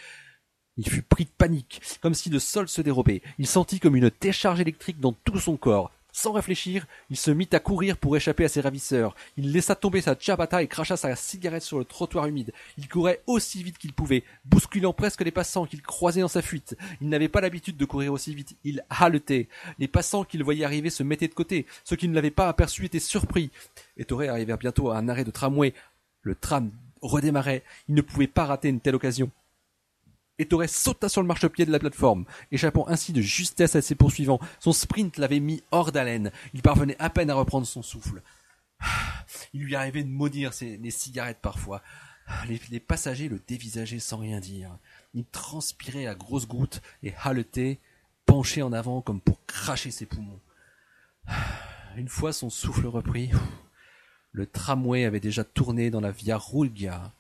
Il 0.78 0.90
fut 0.90 1.04
pris 1.04 1.26
de 1.26 1.30
panique, 1.38 1.82
comme 2.02 2.16
si 2.16 2.30
le 2.30 2.40
sol 2.40 2.68
se 2.68 2.82
dérobait. 2.82 3.22
Il 3.38 3.48
sentit 3.48 3.80
comme 3.80 3.96
une 3.96 4.12
décharge 4.20 4.60
électrique 4.60 5.00
dans 5.00 5.14
tout 5.24 5.40
son 5.40 5.56
corps. 5.56 5.92
Sans 6.16 6.32
réfléchir, 6.32 6.86
il 7.10 7.18
se 7.18 7.32
mit 7.32 7.50
à 7.54 7.60
courir 7.60 7.98
pour 7.98 8.16
échapper 8.16 8.46
à 8.46 8.48
ses 8.48 8.62
ravisseurs. 8.62 9.16
Il 9.36 9.52
laissa 9.52 9.74
tomber 9.74 10.00
sa 10.00 10.16
ciabatta 10.16 10.62
et 10.62 10.68
cracha 10.68 10.96
sa 10.96 11.16
cigarette 11.16 11.64
sur 11.64 11.80
le 11.80 11.86
trottoir 11.86 12.28
humide. 12.28 12.54
Il 12.78 12.88
courait 12.88 13.24
aussi 13.26 13.64
vite 13.64 13.80
qu'il 13.80 13.94
pouvait, 13.94 14.24
bousculant 14.46 14.94
presque 14.94 15.22
les 15.22 15.32
passants 15.32 15.66
qu'il 15.66 15.82
croisait 15.82 16.22
dans 16.22 16.28
sa 16.28 16.44
fuite. 16.44 16.78
Il 17.02 17.10
n'avait 17.10 17.30
pas 17.30 17.42
l'habitude 17.42 17.78
de 17.78 17.86
courir 17.86 18.14
aussi 18.14 18.36
vite. 18.36 18.56
Il 18.64 18.86
haletait. 18.92 19.48
Les 19.80 19.88
passants 19.88 20.24
qu'il 20.24 20.44
voyait 20.44 20.66
arriver 20.66 20.92
se 20.92 21.02
mettaient 21.02 21.28
de 21.28 21.34
côté. 21.34 21.66
Ceux 21.84 21.96
qui 21.96 22.08
ne 22.08 22.14
l'avaient 22.14 22.30
pas 22.30 22.48
aperçu 22.48 22.86
étaient 22.86 23.00
surpris. 23.00 23.50
Et 23.98 24.06
Toré 24.06 24.28
arrivèrent 24.28 24.60
bientôt 24.60 24.92
à 24.92 24.98
un 24.98 25.10
arrêt 25.10 25.24
de 25.24 25.32
tramway. 25.32 25.74
Le 26.22 26.36
tram 26.36 26.72
redémarrait. 27.02 27.64
Il 27.90 27.96
ne 27.96 28.02
pouvait 28.02 28.28
pas 28.28 28.46
rater 28.46 28.70
une 28.70 28.82
telle 28.82 28.96
occasion. 28.96 29.32
Ettore 30.40 30.68
sauta 30.68 31.10
sur 31.10 31.22
le 31.22 31.28
marchepied 31.28 31.66
de 31.66 31.72
la 31.72 31.80
plateforme, 31.80 32.26
échappant 32.52 32.88
ainsi 32.88 33.14
de 33.14 33.22
justesse 33.22 33.76
à 33.76 33.82
ses 33.82 33.96
poursuivants. 33.96 34.40
Son 34.60 34.74
sprint 34.74 35.18
l'avait 35.18 35.40
mis 35.40 35.62
hors 35.72 35.92
d'haleine. 35.92 36.32
Il 36.54 36.62
parvenait 36.62 36.96
à 37.00 37.10
peine 37.10 37.30
à 37.30 37.36
reprendre 37.36 37.68
son 37.68 37.84
souffle. 37.84 38.22
Il 39.54 39.62
lui 39.62 39.76
arrivait 39.76 40.04
de 40.04 40.10
maudire 40.10 40.52
les 40.62 40.92
cigarettes 40.92 41.42
parfois. 41.42 41.82
Les, 42.72 42.80
passagers 42.80 43.30
le 43.30 43.40
dévisageaient 43.48 44.00
sans 44.00 44.18
rien 44.18 44.40
dire. 44.40 44.78
Il 45.14 45.26
transpirait 45.26 46.08
à 46.08 46.16
grosses 46.16 46.48
gouttes 46.48 46.82
et 47.04 47.14
haletait, 47.22 47.80
penché 48.26 48.62
en 48.62 48.74
avant 48.74 49.02
comme 49.02 49.22
pour 49.22 49.46
cracher 49.46 49.92
ses 49.92 50.06
poumons. 50.06 50.40
Une 51.96 52.08
fois 52.08 52.34
son 52.34 52.50
souffle 52.50 52.88
repris, 52.88 53.30
le 54.32 54.48
tramway 54.48 55.06
avait 55.06 55.20
déjà 55.20 55.44
tourné 55.44 55.92
dans 55.92 56.02
la 56.02 56.10
Via 56.10 56.38
Rulgia, 56.38 57.14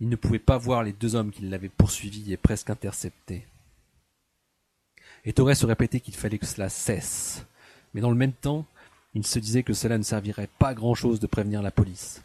il 0.00 0.08
ne 0.08 0.16
pouvait 0.16 0.38
pas 0.38 0.58
voir 0.58 0.82
les 0.82 0.92
deux 0.92 1.14
hommes 1.14 1.30
qui 1.30 1.42
l'avaient 1.42 1.68
poursuivi 1.68 2.32
et 2.32 2.36
presque 2.36 2.70
intercepté. 2.70 3.46
Ettore 5.24 5.56
se 5.56 5.66
répétait 5.66 6.00
qu'il 6.00 6.14
fallait 6.14 6.38
que 6.38 6.46
cela 6.46 6.68
cesse, 6.68 7.44
mais 7.94 8.00
dans 8.00 8.10
le 8.10 8.16
même 8.16 8.32
temps, 8.32 8.66
il 9.14 9.26
se 9.26 9.38
disait 9.38 9.62
que 9.62 9.72
cela 9.72 9.98
ne 9.98 10.02
servirait 10.02 10.50
pas 10.58 10.74
grand-chose 10.74 11.20
de 11.20 11.26
prévenir 11.26 11.62
la 11.62 11.70
police. 11.70 12.22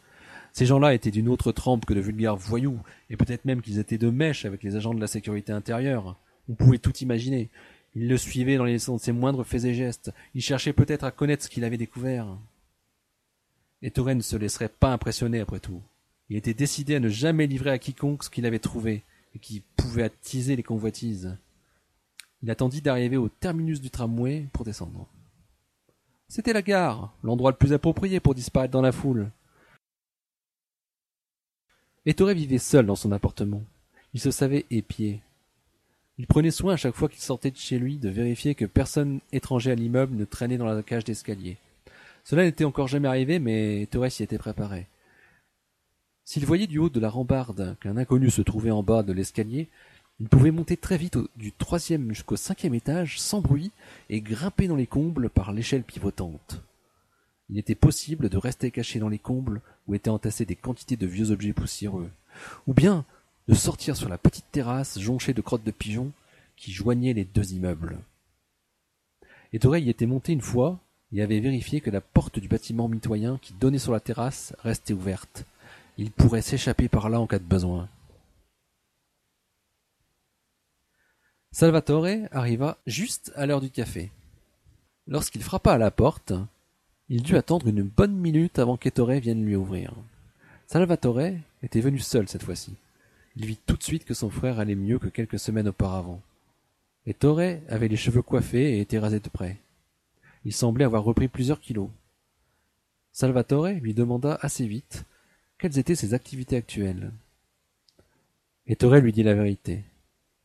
Ces 0.54 0.66
gens-là 0.66 0.94
étaient 0.94 1.12
d'une 1.12 1.30
autre 1.30 1.54
trempe 1.54 1.86
que 1.86 1.94
de 1.94 2.02
vulgaires 2.02 2.36
voyous, 2.36 2.80
et 3.10 3.16
peut-être 3.16 3.46
même 3.46 3.62
qu'ils 3.62 3.80
étaient 3.80 3.98
de 3.98 4.10
mèche 4.10 4.46
avec 4.46 4.64
les 4.64 4.76
agents 4.76 4.94
de 4.94 5.00
la 5.00 5.08
sécurité 5.08 5.54
intérieure. 5.54 6.18
On 6.50 6.56
pouvait 6.56 6.78
tout 6.78 6.96
imaginer. 6.98 7.50
Ils 7.96 8.10
le 8.10 8.18
suivaient 8.18 8.58
dans, 8.58 8.66
les, 8.66 8.80
ses 8.80 9.12
moindres 9.14 9.46
faits 9.46 9.64
et 9.64 9.74
gestes. 9.74 10.12
Ils 10.36 10.42
cherchaient 10.42 10.74
peut-être 10.74 11.06
à 11.06 11.12
connaître 11.12 11.46
ce 11.46 11.50
qu'il 11.50 11.64
avait 11.64 11.78
découvert. 11.78 12.28
Ettore 13.82 14.14
ne 14.14 14.22
se 14.22 14.36
laisserait 14.36 14.70
pas 14.70 14.92
impressionner 14.92 15.40
après 15.40 15.60
tout. 15.60 15.82
Il 16.32 16.38
était 16.38 16.54
décidé 16.54 16.96
à 16.96 17.02
ne 17.02 17.10
jamais 17.10 17.46
livrer 17.46 17.72
à 17.72 17.78
quiconque 17.78 18.24
ce 18.24 18.30
qu'il 18.30 18.46
avait 18.46 18.58
trouvé 18.58 19.04
et 19.36 19.40
qui 19.40 19.62
pouvait 19.76 20.04
attiser 20.04 20.56
les 20.56 20.64
convoitises. 20.64 21.36
Il 22.42 22.50
attendit 22.50 22.82
d'arriver 22.82 23.18
au 23.18 23.28
terminus 23.28 23.82
du 23.82 23.90
tramway 23.90 24.48
pour 24.54 24.64
descendre. 24.64 25.10
C'était 26.30 26.54
la 26.54 26.62
gare, 26.62 27.14
l'endroit 27.22 27.52
le 27.52 27.58
plus 27.58 27.74
approprié 27.74 28.22
pour 28.22 28.34
disparaître 28.34 28.72
dans 28.72 28.82
la 28.82 28.94
foule. 28.94 29.30
Ettore 32.06 32.30
vivait 32.30 32.60
seul 32.60 32.86
dans 32.86 32.96
son 32.96 33.12
appartement. 33.12 33.66
Il 34.14 34.22
se 34.22 34.32
savait 34.32 34.66
épié. 34.72 35.20
Il 36.18 36.28
prenait 36.28 36.50
soin 36.50 36.76
à 36.76 36.78
chaque 36.78 36.96
fois 36.96 37.10
qu'il 37.10 37.20
sortait 37.20 37.52
de 37.52 37.58
chez 37.58 37.78
lui 37.78 37.98
de 37.98 38.08
vérifier 38.08 38.56
que 38.56 38.64
personne 38.64 39.20
étranger 39.34 39.72
à 39.72 39.76
l'immeuble 39.76 40.16
ne 40.16 40.24
traînait 40.24 40.58
dans 40.58 40.66
la 40.66 40.82
cage 40.82 41.04
d'escalier. 41.04 41.58
Cela 42.24 42.46
n'était 42.46 42.64
encore 42.64 42.88
jamais 42.88 43.10
arrivé, 43.10 43.40
mais 43.40 43.82
Ettore 43.82 44.10
s'y 44.10 44.24
était 44.24 44.38
préparé. 44.38 44.88
S'il 46.24 46.46
voyait 46.46 46.68
du 46.68 46.78
haut 46.78 46.90
de 46.90 47.00
la 47.00 47.10
rambarde 47.10 47.76
qu'un 47.82 47.98
inconnu 47.98 48.30
se 48.30 48.42
trouvait 48.42 48.72
en 48.72 48.84
bas 48.84 49.04
de 49.04 49.14
l'escalier, 49.14 49.68
il 50.20 50.30
pouvait 50.30 50.52
monter 50.52 50.78
très 50.78 50.98
vite 50.98 51.18
du 51.36 51.52
troisième 51.52 52.10
jusqu'au 52.10 52.36
cinquième 52.36 52.76
étage 52.76 53.20
sans 53.20 53.42
bruit 53.42 53.72
et 54.10 54.22
grimper 54.22 54.68
dans 54.68 54.76
les 54.76 54.86
combles 54.86 55.30
par 55.30 55.52
l'échelle 55.52 55.84
pivotante. 55.84 56.62
Il 57.50 57.58
était 57.58 57.76
possible 57.76 58.30
de 58.30 58.38
rester 58.38 58.72
caché 58.72 59.00
dans 59.00 59.10
les 59.10 59.20
combles 59.20 59.62
où 59.88 59.96
étaient 59.96 60.10
entassés 60.10 60.46
des 60.46 60.56
quantités 60.56 60.96
de 60.96 61.08
vieux 61.08 61.32
objets 61.32 61.54
poussiéreux, 61.54 62.10
ou 62.68 62.74
bien 62.74 63.04
de 63.48 63.56
sortir 63.56 63.98
sur 63.98 64.10
la 64.10 64.18
petite 64.18 64.46
terrasse 64.52 65.00
jonchée 65.00 65.34
de 65.34 65.42
crottes 65.42 65.64
de 65.64 65.72
pigeons 65.72 66.12
qui 66.56 66.72
joignaient 66.72 67.14
les 67.14 67.26
deux 67.26 67.54
immeubles. 67.54 67.98
Ettore 69.54 69.78
y 69.78 69.90
était 69.90 70.06
monté 70.06 70.32
une 70.32 70.42
fois 70.42 70.80
et 71.12 71.22
avait 71.22 71.40
vérifié 71.40 71.82
que 71.82 71.90
la 71.90 72.00
porte 72.00 72.40
du 72.40 72.48
bâtiment 72.48 72.88
mitoyen 72.88 73.40
qui 73.42 73.54
donnait 73.54 73.80
sur 73.80 73.92
la 73.92 74.00
terrasse 74.00 74.54
restait 74.60 74.94
ouverte. 74.94 75.46
Il 75.98 76.12
pourrait 76.12 76.42
s'échapper 76.42 76.88
par 76.90 77.10
là 77.10 77.20
en 77.20 77.28
cas 77.28 77.40
de 77.40 77.44
besoin. 77.44 77.90
Salvatore 81.52 82.28
arriva 82.32 82.78
juste 82.88 83.32
à 83.36 83.46
l'heure 83.46 83.62
du 83.62 83.70
café. 83.70 84.10
Lorsqu'il 85.08 85.44
frappa 85.44 85.74
à 85.74 85.78
la 85.78 85.92
porte, 85.92 86.34
il 87.10 87.24
dut 87.24 87.36
attendre 87.36 87.68
une 87.68 87.84
bonne 87.84 88.16
minute 88.16 88.58
avant 88.58 88.78
qu'Ettore 88.78 89.12
vienne 89.20 89.46
lui 89.46 89.56
ouvrir. 89.56 89.94
Salvatore 90.68 91.40
était 91.64 91.82
venu 91.82 92.00
seul 92.00 92.30
cette 92.30 92.44
fois-ci. 92.44 92.74
Il 93.36 93.46
vit 93.46 93.58
tout 93.58 93.76
de 93.76 93.84
suite 93.84 94.06
que 94.06 94.14
son 94.14 94.30
frère 94.30 94.60
allait 94.60 94.76
mieux 94.76 95.00
que 95.00 95.08
quelques 95.08 95.40
semaines 95.40 95.70
auparavant. 95.70 96.22
Ettore 97.06 97.60
avait 97.68 97.88
les 97.88 97.98
cheveux 97.98 98.22
coiffés 98.22 98.78
et 98.78 98.82
était 98.82 99.00
rasé 99.00 99.20
de 99.20 99.30
près. 99.30 99.58
Il 100.46 100.54
semblait 100.54 100.86
avoir 100.86 101.04
repris 101.04 101.28
plusieurs 101.28 101.60
kilos. 101.60 101.90
Salvatore 103.12 103.70
lui 103.82 103.94
demanda 103.94 104.38
assez 104.42 104.66
vite 104.66 105.06
quelles 105.62 105.78
étaient 105.78 105.94
ses 105.94 106.16
activités 106.16 106.56
actuelles? 106.56 107.12
Ettore 108.66 108.96
lui 108.96 109.12
dit 109.12 109.22
la 109.22 109.36
vérité. 109.36 109.84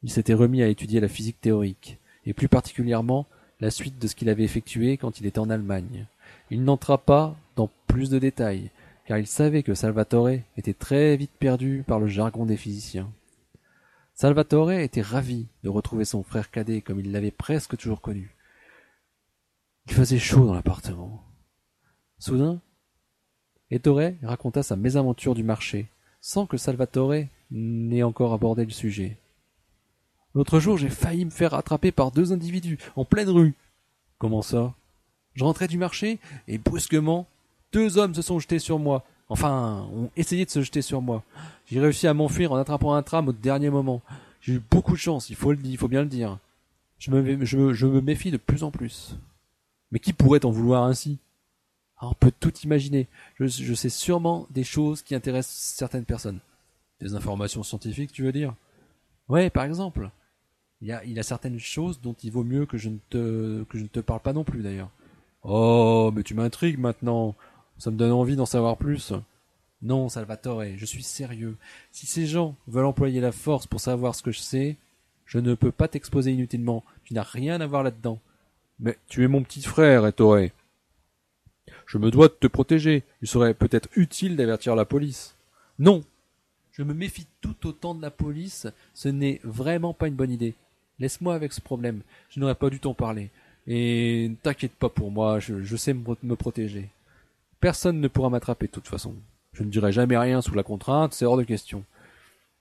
Il 0.03 0.11
s'était 0.11 0.35
remis 0.35 0.63
à 0.63 0.69
étudier 0.69 1.01
la 1.01 1.09
physique 1.09 1.41
théorique, 1.41 1.99
et 2.27 2.35
plus 2.35 2.49
particulièrement 2.49 3.27
la 3.61 3.71
suite 3.71 3.99
de 3.99 4.09
ce 4.09 4.15
qu'il 4.15 4.29
avait 4.29 4.45
effectué 4.45 4.99
quand 4.99 5.19
il 5.19 5.25
était 5.25 5.39
en 5.39 5.49
Allemagne. 5.49 6.07
Il 6.51 6.65
n'entra 6.65 6.99
pas 6.99 7.35
dans 7.57 7.71
plus 7.87 8.11
de 8.11 8.19
détails, 8.19 8.71
car 9.07 9.17
il 9.17 9.27
savait 9.27 9.63
que 9.63 9.73
Salvatore 9.73 10.29
était 10.59 10.75
très 10.75 11.17
vite 11.17 11.33
perdu 11.39 11.83
par 11.87 11.99
le 11.99 12.09
jargon 12.09 12.45
des 12.45 12.59
physiciens. 12.59 13.11
Salvatore 14.13 14.73
était 14.73 15.01
ravi 15.01 15.47
de 15.65 15.71
retrouver 15.71 16.05
son 16.05 16.25
frère 16.25 16.51
cadet 16.51 16.83
comme 16.83 17.01
il 17.01 17.11
l'avait 17.11 17.31
presque 17.31 17.79
toujours 17.79 18.03
connu. 18.03 18.37
Il 19.87 19.95
faisait 19.95 20.19
chaud 20.19 20.45
dans 20.45 20.55
l'appartement. 20.55 21.25
Soudain, 22.19 22.61
Ettore 23.71 24.13
raconta 24.23 24.63
sa 24.63 24.77
mésaventure 24.77 25.35
du 25.35 25.43
marché, 25.43 25.87
sans 26.21 26.47
que 26.47 26.57
Salvatore 26.57 27.25
n'ait 27.51 28.03
encore 28.03 28.33
abordé 28.33 28.65
le 28.65 28.71
sujet. 28.71 29.17
L'autre 30.35 30.61
jour, 30.61 30.77
j'ai 30.77 30.89
failli 30.89 31.25
me 31.25 31.31
faire 31.31 31.55
attraper 31.55 31.93
par 31.93 32.11
deux 32.11 32.33
individus, 32.33 32.79
en 32.95 33.05
pleine 33.05 33.31
rue. 33.31 33.55
Comment 34.19 34.43
ça? 34.43 34.75
Je 35.35 35.45
rentrais 35.45 35.69
du 35.69 35.79
marché, 35.79 36.19
et 36.49 36.59
brusquement, 36.59 37.27
deux 37.73 37.99
hommes 37.99 38.15
se 38.15 38.23
sont 38.23 38.39
jetés 38.39 38.59
sur 38.59 38.79
moi. 38.79 39.05
Enfin, 39.29 39.89
ont 39.93 40.11
essayé 40.17 40.45
de 40.45 40.51
se 40.51 40.63
jeter 40.63 40.83
sur 40.83 41.03
moi. 41.03 41.23
J'ai 41.67 41.81
réussi 41.81 42.07
à 42.07 42.15
m'enfuir 42.15 42.53
en 42.53 42.57
attrapant 42.57 42.95
un 42.95 43.03
tram 43.03 43.29
au 43.29 43.33
dernier 43.33 43.71
moment. 43.71 44.03
J'ai 44.41 44.55
eu 44.55 44.63
beaucoup 44.71 44.93
de 44.93 44.99
chance, 44.99 45.31
il 45.31 45.37
faut 45.37 45.53
le 45.53 45.59
il 45.65 45.77
faut 45.77 45.89
bien 45.89 46.03
le 46.03 46.09
dire. 46.09 46.39
Je 46.99 47.11
me, 47.11 47.45
je, 47.45 47.87
me 47.87 48.01
méfie 48.01 48.31
de 48.31 48.37
plus 48.37 48.63
en 48.63 48.71
plus. 48.71 49.17
Mais 49.91 49.99
qui 49.99 50.13
pourrait 50.13 50.45
en 50.45 50.51
vouloir 50.51 50.85
ainsi? 50.85 51.19
On 52.01 52.15
peut 52.15 52.33
tout 52.39 52.53
imaginer. 52.65 53.09
Je, 53.39 53.47
je 53.47 53.75
sais 53.75 53.89
sûrement 53.89 54.47
des 54.51 54.65
choses 54.65 55.03
qui 55.03 55.15
intéressent 55.15 55.75
certaines 55.77 56.05
personnes. 56.05 56.41
Des 57.01 57.15
informations 57.15 57.63
scientifiques, 57.63 58.13
tu 58.13 58.23
veux 58.23 58.33
dire? 58.33 58.55
Ouais, 59.29 59.51
par 59.51 59.65
exemple. 59.65 60.11
Il 60.83 60.89
y 60.89 60.93
a, 60.93 61.03
il 61.05 61.19
a 61.19 61.23
certaines 61.23 61.59
choses 61.59 62.01
dont 62.01 62.15
il 62.23 62.31
vaut 62.31 62.45
mieux 62.45 62.67
que 62.67 62.77
je 62.77 62.91
ne 62.91 62.99
te, 63.09 63.65
que 63.65 63.79
je 63.79 63.83
ne 63.83 63.89
te 63.89 64.01
parle 64.01 64.21
pas 64.21 64.35
non 64.35 64.45
plus 64.45 64.63
d'ailleurs. 64.63 64.91
Oh, 65.43 66.13
mais 66.15 66.23
tu 66.23 66.35
m'intrigues 66.35 66.79
maintenant. 66.79 67.35
Ça 67.79 67.91
me 67.91 67.97
donne 67.97 68.13
envie 68.13 68.37
d'en 68.37 68.47
savoir 68.47 68.77
plus. 68.77 69.13
Non, 69.83 70.09
Salvatore, 70.09 70.65
je 70.77 70.85
suis 70.85 71.03
sérieux. 71.03 71.57
Si 71.93 72.07
ces 72.07 72.27
gens 72.27 72.57
veulent 72.67 72.87
employer 72.87 73.21
la 73.21 73.33
force 73.33 73.67
pour 73.67 73.81
savoir 73.81 74.15
ce 74.15 74.23
que 74.23 74.33
je 74.33 74.41
sais, 74.41 74.77
je 75.25 75.39
ne 75.39 75.55
peux 75.55 75.73
pas 75.73 75.89
t'exposer 75.89 76.33
inutilement. 76.33 76.85
Tu 77.05 77.15
n'as 77.15 77.23
rien 77.23 77.61
à 77.61 77.67
voir 77.67 77.83
là-dedans. 77.83 78.19
Mais 78.79 78.99
tu 79.09 79.25
es 79.25 79.29
mon 79.29 79.43
petit 79.43 79.63
frère, 79.63 80.07
Ettore. 80.07 80.49
Je 81.87 81.99
me 81.99 82.11
dois 82.11 82.29
de 82.29 82.35
te 82.35 82.47
protéger. 82.47 83.05
Il 83.23 83.29
serait 83.29 83.55
peut-être 83.55 83.89
utile 83.97 84.37
d'avertir 84.37 84.75
la 84.77 84.85
police. 84.85 85.37
Non. 85.79 86.03
Je 86.73 86.83
me 86.83 86.93
méfie 86.93 87.27
tout 87.41 87.67
autant 87.67 87.95
de 87.95 88.03
la 88.03 88.11
police. 88.11 88.67
Ce 88.93 89.09
n'est 89.09 89.41
vraiment 89.45 89.95
pas 89.95 90.09
une 90.09 90.15
bonne 90.15 90.31
idée. 90.31 90.55
Laisse-moi 90.99 91.35
avec 91.35 91.53
ce 91.53 91.61
problème. 91.61 92.01
Je 92.31 92.41
n'aurais 92.41 92.55
pas 92.55 92.71
dû 92.71 92.81
t'en 92.81 92.95
parler. 92.95 93.31
Et 93.67 94.29
ne 94.29 94.35
t'inquiète 94.35 94.75
pas 94.75 94.89
pour 94.89 95.11
moi, 95.11 95.41
je, 95.41 95.77
sais 95.77 95.95
me, 95.95 96.35
protéger. 96.35 96.89
Personne 97.61 98.01
ne 98.01 98.09
pourra 98.09 98.31
m'attraper 98.31 98.67
de 98.67 98.73
toute 98.73 98.89
façon. 98.89 99.15
Je 99.53 99.63
ne 99.63 99.71
dirai 99.71 99.91
jamais 99.91 100.17
rien 100.17 100.43
sous 100.43 100.55
la 100.55 100.63
contrainte, 100.63 101.15
c'est 101.15 101.25
hors 101.25 101.37
de 101.37 101.43
question. 101.43 101.83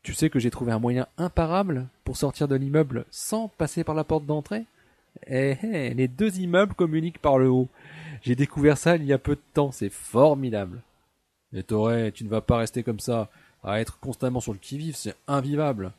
Tu 0.01 0.13
sais 0.13 0.29
que 0.29 0.39
j'ai 0.39 0.51
trouvé 0.51 0.71
un 0.71 0.79
moyen 0.79 1.07
imparable 1.17 1.87
pour 2.03 2.17
sortir 2.17 2.47
de 2.47 2.55
l'immeuble 2.55 3.05
sans 3.11 3.49
passer 3.49 3.83
par 3.83 3.95
la 3.95 4.03
porte 4.03 4.25
d'entrée? 4.25 4.65
Eh 5.27 5.57
eh, 5.63 5.93
les 5.93 6.07
deux 6.07 6.39
immeubles 6.39 6.73
communiquent 6.73 7.21
par 7.21 7.37
le 7.37 7.49
haut. 7.49 7.69
J'ai 8.25 8.35
découvert 8.35 8.75
ça 8.75 8.95
il 8.95 9.05
y 9.05 9.13
a 9.13 9.19
peu 9.19 9.35
de 9.35 9.41
temps, 9.53 9.71
c'est 9.71 9.91
formidable. 9.91 10.81
Et 11.53 11.61
Toré, 11.61 12.11
tu 12.11 12.23
ne 12.23 12.29
vas 12.29 12.41
pas 12.41 12.57
rester 12.57 12.81
comme 12.81 12.99
ça, 12.99 13.29
à 13.63 13.79
être 13.79 13.99
constamment 13.99 14.39
sur 14.39 14.51
le 14.51 14.57
qui-vive, 14.57 14.95
c'est 14.95 15.15
invivable. 15.27 15.93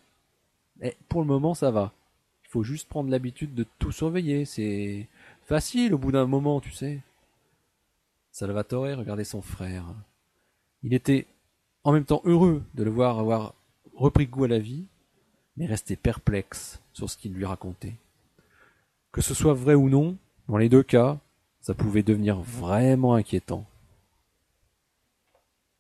Mais 0.80 0.96
pour 1.08 1.20
le 1.20 1.28
moment, 1.28 1.54
ça 1.54 1.70
va. 1.70 1.92
Il 2.44 2.48
faut 2.48 2.64
juste 2.64 2.88
prendre 2.88 3.10
l'habitude 3.10 3.54
de 3.54 3.64
tout 3.78 3.92
surveiller. 3.92 4.44
C'est 4.44 5.06
facile 5.44 5.94
au 5.94 5.98
bout 5.98 6.10
d'un 6.10 6.26
moment, 6.26 6.60
tu 6.60 6.72
sais. 6.72 7.00
Salvatore 8.32 8.98
regardait 8.98 9.22
son 9.22 9.40
frère. 9.40 9.84
Il 10.82 10.94
était 10.94 11.28
en 11.84 11.92
même 11.92 12.04
temps 12.04 12.22
heureux 12.24 12.64
de 12.74 12.82
le 12.82 12.90
voir 12.90 13.20
avoir 13.20 13.54
repris 13.94 14.26
goût 14.26 14.44
à 14.44 14.48
la 14.48 14.58
vie, 14.58 14.84
mais 15.56 15.66
restait 15.66 15.94
perplexe 15.94 16.80
sur 16.92 17.08
ce 17.08 17.16
qu'il 17.16 17.34
lui 17.34 17.44
racontait. 17.44 17.94
Que 19.12 19.20
ce 19.20 19.32
soit 19.32 19.54
vrai 19.54 19.74
ou 19.74 19.88
non, 19.88 20.16
dans 20.48 20.56
les 20.56 20.68
deux 20.68 20.82
cas, 20.82 21.20
ça 21.66 21.74
pouvait 21.74 22.04
devenir 22.04 22.38
vraiment 22.38 23.14
inquiétant. 23.16 23.66